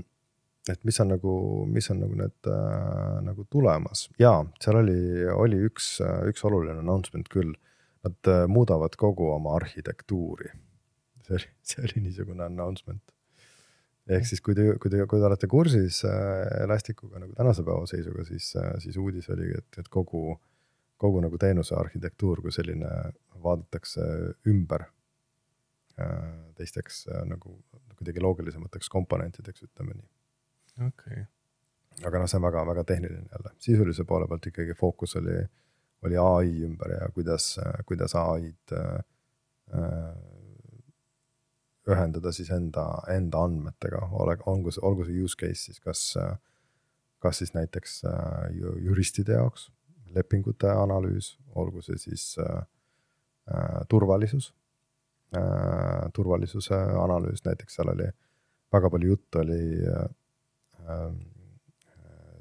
et 0.72 0.84
mis 0.88 1.00
on 1.04 1.12
nagu, 1.12 1.34
mis 1.68 1.90
on 1.92 2.00
nagu 2.04 2.18
need 2.20 2.50
äh, 2.50 3.18
nagu 3.26 3.46
tulemas 3.52 4.08
ja 4.22 4.36
seal 4.64 4.80
oli, 4.80 5.00
oli 5.34 5.60
üks, 5.68 5.98
üks 6.30 6.46
oluline 6.48 6.80
announcement 6.80 7.30
küll. 7.32 7.56
Nad 8.04 8.28
äh, 8.28 8.46
muudavad 8.52 8.98
kogu 9.00 9.30
oma 9.32 9.56
arhitektuuri. 9.56 10.50
see 11.24 11.36
oli, 11.38 11.52
see 11.64 11.84
oli 11.88 12.08
niisugune 12.08 12.44
announcement. 12.44 13.04
ehk 14.08 14.26
siis, 14.28 14.42
kui 14.44 14.56
te, 14.56 14.74
kui 14.80 14.92
te, 14.92 15.06
kui 15.08 15.20
te 15.20 15.28
olete 15.30 15.48
kursis 15.48 16.02
Elasticuga 16.04 17.22
nagu 17.24 17.32
tänase 17.38 17.64
päeva 17.64 17.86
seisuga, 17.88 18.26
siis, 18.28 18.50
siis 18.84 18.98
uudis 19.00 19.30
oli, 19.32 19.48
et, 19.56 19.80
et 19.80 19.88
kogu, 19.88 20.34
kogu 21.00 21.22
nagu 21.24 21.40
teenuse 21.40 21.76
arhitektuur 21.80 22.42
kui 22.44 22.52
selline 22.52 22.90
vaadatakse 23.44 24.04
ümber 24.52 24.84
Äh, 26.02 26.54
teisteks 26.58 27.08
äh, 27.08 27.22
nagu 27.30 27.60
kuidagi 27.94 28.22
loogilisemateks 28.24 28.88
komponentideks, 28.90 29.68
ütleme 29.68 29.94
nii. 29.94 30.08
Okei. 30.80 30.88
Okay. 30.90 32.06
aga 32.08 32.20
noh, 32.20 32.30
see 32.30 32.40
on 32.40 32.46
väga-väga 32.48 32.84
tehniline 32.90 33.30
jälle, 33.32 33.52
sisulise 33.62 34.06
poole 34.10 34.28
pealt 34.28 34.48
ikkagi 34.50 34.76
fookus 34.78 35.16
oli, 35.20 35.38
oli 36.08 36.18
ai 36.18 36.54
ümber 36.68 36.96
ja 36.96 37.10
kuidas, 37.14 37.60
kuidas 37.86 38.16
ai-d 38.20 38.78
äh, 38.78 39.04
ühendada 41.94 42.32
siis 42.32 42.50
enda, 42.56 42.88
enda 43.12 43.44
andmetega, 43.44 44.08
ole, 44.12 44.38
olgu 44.48 44.72
see, 44.72 44.84
olgu 44.88 45.06
see 45.06 45.20
use 45.20 45.38
case 45.40 45.68
siis 45.68 45.80
kas, 45.84 46.04
kas 47.20 47.44
siis 47.44 47.54
näiteks 47.54 48.04
äh, 48.10 48.50
juristide 48.88 49.38
jaoks, 49.38 49.70
lepingute 50.16 50.72
analüüs, 50.72 51.34
olgu 51.60 51.82
see 51.84 52.00
siis 52.00 52.38
äh, 52.40 52.64
turvalisus 53.90 54.54
äh, 55.36 56.10
turvalisuse 56.14 56.78
analüüs, 57.04 57.44
näiteks 57.46 57.80
seal 57.80 57.92
oli 57.94 58.10
väga 58.74 58.90
palju 58.90 59.14
juttu 59.16 59.40
oli 59.40 59.62
äh, 59.88 60.04
äh, 60.04 60.10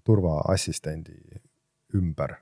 turvaassistendi 0.04 1.18
ümber 1.94 2.34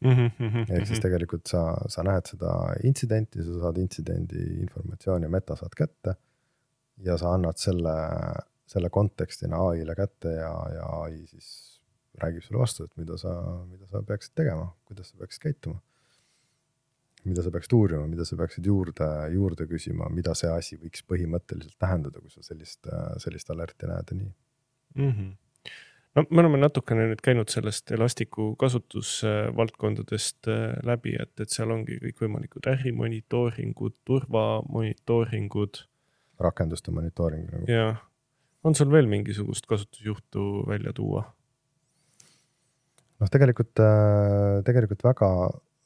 mm. 0.00 0.10
-hmm, 0.10 0.60
ehk 0.68 0.86
siis 0.86 0.98
mhm. 0.98 1.02
tegelikult 1.02 1.46
sa, 1.46 1.62
sa 1.88 2.04
näed 2.06 2.32
seda 2.32 2.52
intsidenti, 2.84 3.42
sa 3.44 3.58
saad 3.64 3.80
intsidendi 3.82 4.44
informatsiooni 4.66 5.28
ja 5.28 5.32
meta 5.32 5.56
saad 5.56 5.74
kätte 5.76 6.14
ja 7.04 7.18
sa 7.18 7.34
annad 7.34 7.58
selle, 7.58 7.96
selle 8.66 8.90
kontekstina 8.90 9.60
ai-le 9.68 9.94
kätte 9.94 10.34
ja, 10.36 10.54
ja 10.74 10.88
ai 11.02 11.26
siis 11.26 11.80
räägib 12.20 12.42
sulle 12.42 12.60
vastu, 12.60 12.84
et 12.84 12.96
mida 12.96 13.16
sa, 13.16 13.32
mida 13.66 13.86
sa 13.86 14.02
peaksid 14.02 14.34
tegema, 14.34 14.66
kuidas 14.84 15.10
sa 15.10 15.16
peaksid 15.16 15.42
käituma 15.42 15.80
mida 17.24 17.42
sa 17.42 17.50
peaksid 17.52 17.72
uurima, 17.76 18.06
mida 18.08 18.24
sa 18.24 18.36
peaksid 18.36 18.66
juurde, 18.66 19.06
juurde 19.34 19.66
küsima, 19.68 20.08
mida 20.08 20.34
see 20.34 20.48
asi 20.52 20.78
võiks 20.80 21.02
põhimõtteliselt 21.08 21.76
tähendada, 21.78 22.20
kui 22.20 22.32
sa 22.32 22.42
sellist, 22.42 22.88
sellist 23.20 23.50
alerti 23.52 23.90
näed 23.90 24.12
ja 24.12 24.16
nii 24.16 24.30
mm. 24.94 25.10
-hmm. 25.10 25.30
no 26.14 26.24
me 26.30 26.42
oleme 26.42 26.60
natukene 26.60 27.06
nüüd 27.10 27.22
käinud 27.24 27.48
sellest 27.52 27.90
Elasticu 27.90 28.54
kasutusvaldkondadest 28.60 30.48
äh, 30.48 30.76
läbi, 30.86 31.16
et, 31.22 31.32
et 31.40 31.50
seal 31.50 31.70
ongi 31.70 31.98
kõikvõimalikud 32.04 32.68
ärimonitooringud, 32.74 33.96
turvamonitooringud. 34.04 35.84
rakenduste 36.40 36.90
monitooring 36.90 37.50
nagu. 37.52 37.64
jah, 37.70 38.02
on 38.64 38.74
sul 38.74 38.92
veel 38.92 39.06
mingisugust 39.06 39.66
kasutusjuhtu 39.66 40.66
välja 40.68 40.92
tuua? 40.92 41.24
noh, 43.20 43.28
tegelikult, 43.30 43.78
äh, 43.78 44.62
tegelikult 44.64 45.04
väga 45.04 45.32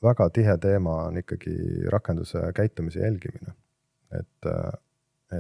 väga 0.05 0.29
tihe 0.31 0.57
teema 0.61 0.97
on 1.09 1.17
ikkagi 1.17 1.55
rakenduse 1.93 2.39
käitumise 2.55 3.01
jälgimine. 3.01 3.55
et, 4.21 4.47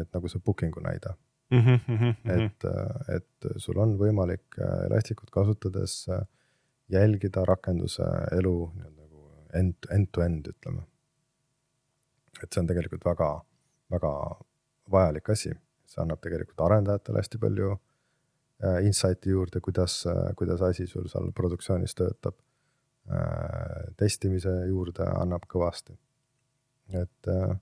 et 0.01 0.09
nagu 0.17 0.29
see 0.29 0.41
booking'u 0.43 0.83
näide 0.83 1.13
mm. 1.55 1.65
-hmm, 1.67 1.81
mm 1.87 1.99
-hmm. 1.99 2.45
et, 2.45 2.65
et 3.17 3.51
sul 3.57 3.79
on 3.79 3.97
võimalik 3.99 4.59
Elasticut 4.59 5.31
kasutades 5.31 6.07
jälgida 6.89 7.45
rakenduse 7.45 8.05
elu 8.33 8.73
nagu 8.77 9.05
end, 9.55 9.75
end 9.91 10.07
to 10.13 10.23
end 10.23 10.47
ütleme. 10.49 10.83
et 12.43 12.53
see 12.53 12.61
on 12.61 12.67
tegelikult 12.67 13.05
väga, 13.07 13.29
väga 13.91 14.13
vajalik 14.91 15.29
asi, 15.31 15.53
see 15.87 16.01
annab 16.03 16.21
tegelikult 16.21 16.61
arendajatele 16.67 17.23
hästi 17.23 17.39
palju 17.41 17.71
äh, 17.73 18.81
insight'i 18.87 19.31
juurde, 19.31 19.61
kuidas, 19.61 20.03
kuidas 20.37 20.63
asi 20.63 20.87
sul 20.87 21.07
seal 21.09 21.31
produktsioonis 21.33 21.95
töötab 21.95 22.37
äh,. 23.09 23.95
testimise 23.97 24.55
juurde 24.69 25.07
annab 25.15 25.47
kõvasti. 25.49 25.97
et 26.93 27.29
äh, 27.29 27.57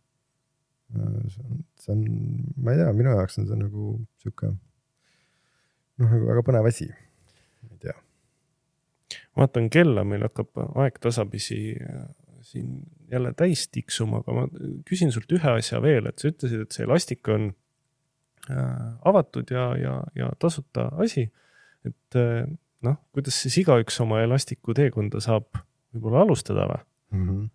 see 0.93 1.95
on, 1.95 2.03
ma 2.61 2.75
ei 2.75 2.81
tea, 2.81 2.93
minu 2.97 3.15
jaoks 3.17 3.39
on 3.41 3.49
see 3.49 3.59
nagu 3.59 3.95
sihuke 4.23 4.51
noh, 4.53 6.09
nagu 6.09 6.25
väga 6.29 6.45
põnev 6.47 6.69
asi, 6.69 6.89
ma 7.63 7.77
ei 7.77 7.85
tea. 7.87 7.97
vaatan 9.39 9.71
kella, 9.73 10.05
meil 10.09 10.27
hakkab 10.27 10.63
aeg 10.85 10.99
tasapisi 11.03 11.61
äh, 11.81 12.05
siin 12.43 12.83
jälle 13.13 13.33
täis 13.39 13.67
tiksuma, 13.73 14.23
aga 14.23 14.37
ma 14.37 14.47
küsin 14.89 15.13
sult 15.15 15.31
ühe 15.33 15.57
asja 15.59 15.81
veel, 15.85 16.09
et 16.11 16.21
sa 16.21 16.33
ütlesid, 16.33 16.67
et 16.67 16.77
see 16.77 16.87
elastik 16.87 17.29
on 17.33 17.51
äh, 18.51 18.91
avatud 19.09 19.53
ja, 19.55 19.71
ja, 19.79 19.97
ja 20.19 20.33
tasuta 20.43 20.91
asi. 21.05 21.31
et 21.87 22.19
äh, 22.19 22.45
noh, 22.83 23.01
kuidas 23.15 23.41
siis 23.45 23.63
igaüks 23.63 24.01
oma 24.05 24.21
elastiku 24.25 24.75
teekonda 24.77 25.23
saab 25.23 25.49
võib-olla 25.93 26.27
alustada 26.27 26.69
või 26.69 26.81
mm? 26.83 27.27
-hmm 27.27 27.51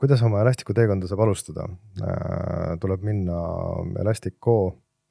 kuidas 0.00 0.22
oma 0.24 0.40
Elasticu 0.40 0.72
teekonda 0.76 1.08
saab 1.08 1.20
alustada? 1.26 1.66
Äh, 2.00 2.74
tuleb 2.80 3.04
minna 3.04 3.38
Elastico 4.00 4.54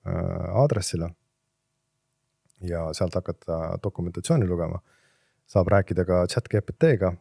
äh, 0.08 0.48
aadressile 0.58 1.12
ja 2.66 2.88
sealt 2.98 3.14
hakata 3.14 3.78
dokumentatsiooni 3.84 4.48
lugema. 4.50 4.80
saab 5.48 5.70
rääkida 5.72 6.04
ka 6.04 6.26
chat 6.28 6.50
GPT-ga, 6.52 7.14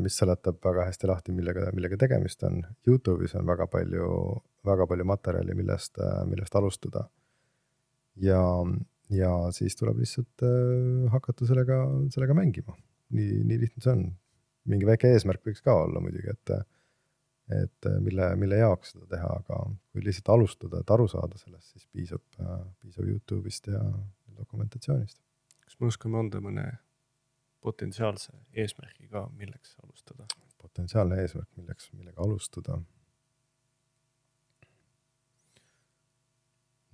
mis 0.00 0.14
seletab 0.16 0.56
väga 0.64 0.86
hästi 0.86 1.08
lahti, 1.10 1.32
millega, 1.36 1.66
millega 1.76 1.98
tegemist 2.00 2.42
on. 2.48 2.62
Youtube'is 2.88 3.34
on 3.36 3.44
väga 3.46 3.66
palju, 3.68 4.06
väga 4.64 4.86
palju 4.86 5.04
materjali, 5.04 5.54
millest, 5.54 6.00
millest 6.30 6.56
alustada. 6.56 7.08
ja, 8.16 8.40
ja 9.10 9.32
siis 9.52 9.76
tuleb 9.76 9.98
lihtsalt 9.98 10.46
hakata 11.12 11.46
sellega, 11.46 11.82
sellega 12.14 12.34
mängima. 12.34 12.78
nii, 13.10 13.42
nii 13.44 13.58
lihtne 13.66 13.82
see 13.82 13.92
on 13.92 14.06
mingi 14.70 14.88
väike 14.88 15.10
eesmärk 15.14 15.44
võiks 15.46 15.62
ka 15.64 15.74
olla 15.84 16.00
muidugi, 16.02 16.32
et, 16.32 16.52
et 17.56 17.88
mille, 18.02 18.28
mille 18.40 18.60
jaoks 18.60 18.94
seda 18.94 19.06
teha, 19.14 19.30
aga 19.42 19.60
kui 19.92 20.04
lihtsalt 20.04 20.32
alustada, 20.36 20.82
et 20.82 20.92
aru 20.96 21.06
saada 21.10 21.38
sellest, 21.40 21.74
siis 21.74 21.86
piisab, 21.92 22.24
piisab 22.82 23.08
Youtube'ist 23.10 23.70
ja 23.72 23.82
dokumentatsioonist. 24.36 25.20
kas 25.64 25.78
me 25.80 25.90
oskame 25.90 26.18
anda 26.20 26.42
mõne 26.42 26.66
potentsiaalse 27.64 28.34
eesmärgi 28.52 29.08
ka, 29.12 29.26
milleks 29.38 29.76
alustada? 29.84 30.28
potentsiaalne 30.62 31.20
eesmärk, 31.22 31.50
milleks, 31.56 31.92
millega 31.92 32.22
alustada? 32.22 32.80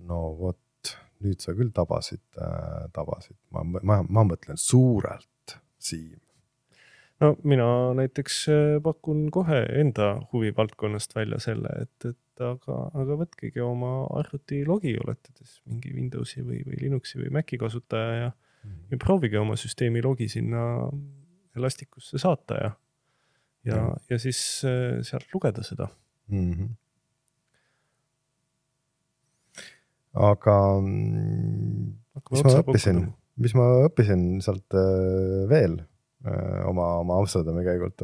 no 0.02 0.18
vot, 0.38 0.96
nüüd 1.22 1.40
sa 1.40 1.54
küll 1.54 1.70
tabasid 1.74 2.24
äh,, 2.36 2.88
tabasid, 2.92 3.38
ma, 3.54 3.62
ma, 3.64 4.02
ma 4.02 4.26
mõtlen 4.26 4.60
suurelt, 4.60 5.28
Siim 5.82 6.20
no 7.22 7.32
mina 7.46 7.66
näiteks 7.98 8.42
äh, 8.50 8.82
pakun 8.82 9.30
kohe 9.34 9.62
enda 9.80 10.14
huvivaldkonnast 10.32 11.14
välja 11.16 11.38
selle, 11.42 11.70
et, 11.84 12.08
et 12.10 12.42
aga, 12.42 12.78
aga 12.98 13.16
võtkegi 13.22 13.62
oma 13.64 13.92
arvuti 14.18 14.62
logi, 14.66 14.96
siis 15.38 15.58
mingi 15.68 15.94
Windowsi 15.94 16.42
või, 16.42 16.62
või 16.66 16.80
Linuxi 16.80 17.20
või 17.20 17.32
Maci 17.38 17.58
kasutaja 17.60 18.14
ja 18.18 18.28
mm, 18.30 18.70
-hmm. 18.70 18.84
ja 18.90 19.00
proovige 19.04 19.40
oma 19.40 19.56
süsteemi 19.60 20.02
logi 20.02 20.28
sinna 20.32 20.88
Elastic'usse 21.56 22.18
saata 22.18 22.54
ja, 22.54 22.70
ja 23.64 23.76
mm, 23.76 23.88
-hmm. 23.88 24.06
ja 24.10 24.18
siis 24.18 24.62
äh, 24.64 25.02
sealt 25.02 25.28
lugeda 25.34 25.62
seda 25.62 25.88
mm. 26.28 26.52
-hmm. 26.52 26.68
aga 30.14 30.56
mis 32.30 32.44
ma 32.44 32.58
õppisin, 32.64 33.06
mis 33.36 33.54
ma 33.54 33.70
õppisin 33.86 34.42
sealt 34.44 34.74
äh, 34.74 35.48
veel 35.48 35.80
oma, 36.68 36.86
oma 37.02 37.18
Amsterdami 37.18 37.64
käigult. 37.66 38.02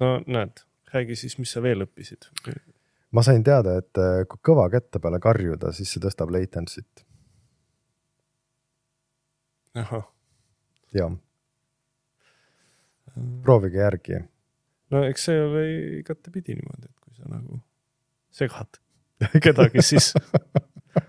no 0.00 0.10
näed, 0.26 0.64
räägi 0.94 1.16
siis, 1.16 1.38
mis 1.38 1.52
sa 1.52 1.62
veel 1.62 1.84
õppisid? 1.86 2.30
ma 3.10 3.22
sain 3.22 3.44
teada, 3.44 3.78
et 3.82 4.00
äh, 4.00 4.24
kui 4.28 4.40
kõva 4.50 4.68
kätte 4.72 5.00
peale 5.02 5.20
karjuda, 5.22 5.72
siis 5.72 5.92
see 5.92 6.02
tõstab 6.02 6.32
latency't. 6.34 7.04
jah. 10.94 11.14
proovige 13.42 13.82
järgi. 13.84 14.22
no 14.90 15.04
eks 15.06 15.28
see 15.30 15.40
ole 15.42 15.64
igatepidi 16.00 16.58
niimoodi, 16.58 16.90
et 16.90 17.00
kui 17.04 17.14
sa 17.14 17.30
nagu 17.30 17.60
segad 18.30 18.80
kedagi, 19.46 19.82
siis 19.82 20.12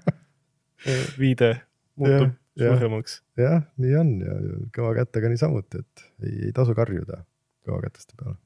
viide 1.21 1.55
muutub 1.99 2.37
suuremaks. 2.59 3.19
jah, 3.39 3.63
nii 3.81 3.95
on 3.99 4.13
ja 4.23 4.37
kõva 4.75 4.93
kätega 4.99 5.31
niisamuti, 5.31 5.83
et 5.83 6.05
ei, 6.23 6.35
ei 6.49 6.53
tasu 6.55 6.75
karjuda 6.77 7.23
kõvakäteste 7.67 8.17
peale. 8.19 8.37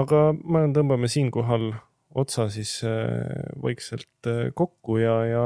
aga 0.00 0.22
ma 0.44 0.66
tõmbame 0.74 1.10
siinkohal 1.10 1.72
otsa 2.18 2.48
siis 2.52 2.78
äh, 2.86 3.48
vaikselt 3.62 4.30
äh, 4.30 4.48
kokku 4.54 4.98
ja, 5.02 5.16
ja, 5.28 5.44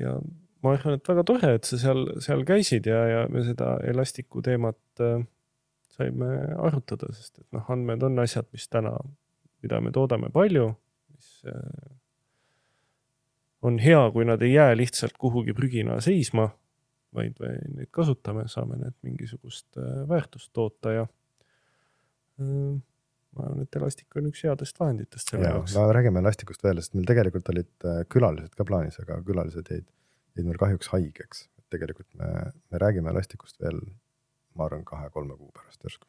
ja 0.00 0.14
ma 0.64 0.74
arvan, 0.76 0.96
et 0.96 1.12
väga 1.12 1.24
tore, 1.28 1.54
et 1.58 1.68
sa 1.68 1.78
seal, 1.80 2.06
seal 2.24 2.44
käisid 2.48 2.88
ja, 2.88 3.02
ja 3.08 3.22
me 3.32 3.44
seda 3.46 3.76
Elastiku 3.86 4.42
teemat 4.44 5.04
äh, 5.04 5.22
saime 5.96 6.30
arutada, 6.60 7.10
sest 7.16 7.42
et 7.42 7.48
noh, 7.56 7.66
andmed 7.72 8.04
on 8.06 8.22
asjad, 8.22 8.48
mis 8.54 8.68
täna, 8.72 8.94
mida 9.64 9.80
me 9.84 9.92
toodame 9.92 10.30
palju, 10.32 10.70
mis 11.12 11.32
on 13.62 13.78
hea, 13.78 14.00
kui 14.14 14.24
nad 14.24 14.42
ei 14.42 14.54
jää 14.54 14.76
lihtsalt 14.76 15.16
kuhugi 15.20 15.54
prügina 15.56 16.00
seisma, 16.04 16.48
vaid 17.16 17.40
neid 17.42 17.90
kasutame, 17.94 18.46
saame 18.48 18.78
need 18.80 18.96
mingisugust 19.06 19.78
äh, 19.78 20.04
väärtust 20.08 20.52
toota 20.56 20.92
ja 20.94 21.06
äh, 22.40 22.76
ma 23.36 23.46
arvan, 23.46 23.64
et 23.66 23.78
elastik 23.80 24.16
on 24.18 24.28
üks 24.30 24.44
headest 24.46 24.78
vahenditest 24.80 25.32
selle 25.32 25.50
jaoks. 25.50 25.74
no 25.76 25.88
räägime 25.94 26.22
elastikust 26.22 26.62
veel, 26.66 26.80
sest 26.82 26.96
meil 26.96 27.08
tegelikult 27.10 27.50
olid 27.52 27.88
äh, 27.88 28.02
külalised 28.10 28.54
ka 28.58 28.66
plaanis, 28.68 29.00
aga 29.02 29.20
külalised 29.26 29.72
jäid, 29.74 29.88
jäid 30.38 30.46
meil 30.46 30.62
kahjuks 30.62 30.92
haigeks. 30.94 31.48
tegelikult 31.70 32.08
me, 32.18 32.30
me 32.70 32.80
räägime 32.82 33.12
elastikust 33.12 33.60
veel, 33.62 33.78
ma 34.58 34.66
arvan, 34.66 34.86
kahe-kolme 34.86 35.36
kuu 35.36 35.50
pärast 35.54 35.84
järsku. 35.86 36.06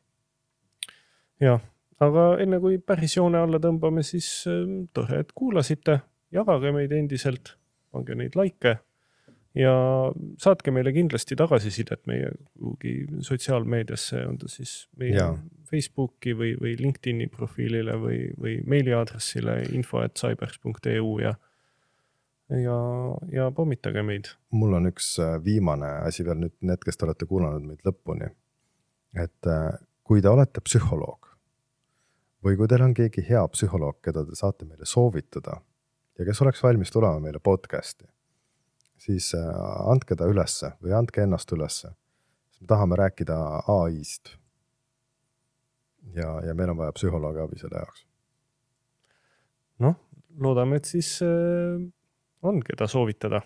jah, 1.42 1.62
aga 2.02 2.30
enne 2.46 2.62
kui 2.64 2.78
päris 2.78 3.18
joone 3.18 3.42
alla 3.42 3.62
tõmbame, 3.62 4.06
siis 4.06 4.32
tore, 4.94 5.22
et 5.26 5.34
kuulasite 5.38 6.00
jagage 6.32 6.72
meid 6.76 6.94
endiselt, 6.96 7.56
pange 7.92 8.16
neid 8.16 8.38
likee 8.40 8.78
ja 9.58 9.74
saatke 10.40 10.72
meile 10.72 10.94
kindlasti 10.96 11.36
tagasisidet 11.36 12.06
meie 12.08 12.32
kuhugi 12.56 12.94
sotsiaalmeediasse, 13.26 14.24
on 14.28 14.38
ta 14.40 14.48
siis 14.52 14.88
meie 15.00 15.16
ja. 15.18 15.32
Facebooki 15.72 16.36
või, 16.38 16.54
või 16.60 16.76
LinkedIn'i 16.80 17.28
profiilile 17.32 17.98
või, 18.00 18.20
või 18.40 18.58
meiliaadressile 18.68 19.62
info.cybers.eu 19.76 21.18
ja 21.24 21.36
ja, 22.52 22.78
ja 23.32 23.52
pommitage 23.56 24.04
meid. 24.04 24.32
mul 24.52 24.76
on 24.80 24.92
üks 24.92 25.14
äh, 25.24 25.38
viimane 25.44 25.90
asi 26.08 26.26
veel 26.28 26.40
nüüd, 26.46 26.56
need, 26.68 26.84
kes 26.84 27.00
te 27.00 27.08
olete 27.08 27.28
kuulanud 27.28 27.68
meid 27.68 27.84
lõpuni. 27.88 28.32
et 29.16 29.52
äh, 29.52 29.74
kui 30.04 30.24
te 30.24 30.32
olete 30.32 30.64
psühholoog 30.64 31.28
või 32.44 32.58
kui 32.58 32.68
teil 32.68 32.88
on 32.88 32.96
keegi 32.96 33.24
hea 33.28 33.44
psühholoog, 33.52 34.00
keda 34.04 34.24
te 34.26 34.36
saate 34.36 34.66
meile 34.66 34.88
soovitada 34.88 35.60
ja 36.20 36.26
kes 36.26 36.42
oleks 36.42 36.64
valmis 36.64 36.92
tulema 36.92 37.20
meile 37.20 37.40
podcast'i, 37.40 38.06
siis 38.98 39.34
äh, 39.36 39.48
andke 39.92 40.16
ta 40.16 40.28
ülesse 40.30 40.74
või 40.84 40.94
andke 40.98 41.24
ennast 41.24 41.52
ülesse. 41.52 41.94
me 42.62 42.68
tahame 42.68 42.96
rääkida 42.96 43.38
ai-st. 43.68 44.38
ja, 46.14 46.42
ja 46.46 46.54
meil 46.54 46.70
on 46.70 46.78
vaja 46.78 46.92
psühholoogi 46.92 47.40
abi 47.40 47.60
selle 47.60 47.78
jaoks. 47.78 48.06
noh, 49.80 49.96
loodame, 50.38 50.76
et 50.76 50.86
siis 50.86 51.20
äh, 51.22 51.82
on, 52.42 52.62
keda 52.64 52.88
soovitada. 52.88 53.42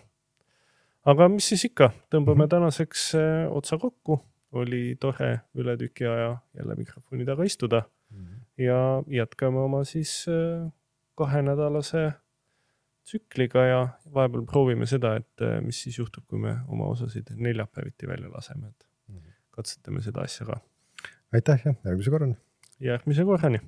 aga 1.04 1.28
mis 1.28 1.48
siis 1.48 1.64
ikka, 1.64 1.90
tõmbame 2.10 2.34
mm 2.34 2.44
-hmm. 2.44 2.48
tänaseks 2.48 3.14
äh, 3.14 3.52
otsa 3.52 3.78
kokku, 3.78 4.20
oli 4.52 4.96
tore 5.00 5.40
üle 5.54 5.76
tüki 5.76 6.06
aja 6.06 6.36
jälle 6.54 6.74
mikrofoni 6.74 7.24
taga 7.24 7.44
istuda 7.44 7.82
mm 8.10 8.24
-hmm. 8.24 8.62
ja 8.62 9.02
jätkame 9.06 9.58
oma 9.58 9.84
siis 9.84 10.26
äh, 10.28 10.72
kahenädalase 11.14 12.12
tsükliga 13.06 13.64
ja 13.66 13.80
vahepeal 14.14 14.44
proovime 14.50 14.88
seda, 14.90 15.14
et 15.20 15.44
äh, 15.44 15.60
mis 15.64 15.78
siis 15.86 16.00
juhtub, 16.00 16.26
kui 16.26 16.42
me 16.42 16.56
oma 16.68 16.90
osasid 16.90 17.30
neljapäeviti 17.36 18.08
välja 18.10 18.32
laseme, 18.32 18.72
et 18.72 18.88
mhm. 19.12 19.38
katsetame 19.54 20.02
seda 20.04 20.26
asja 20.26 20.46
ka. 20.48 20.60
aitäh 21.34 21.62
ja 21.64 21.74
järgmise 21.84 22.10
korrani. 22.10 22.36
järgmise 22.80 23.24
korrani 23.24 23.62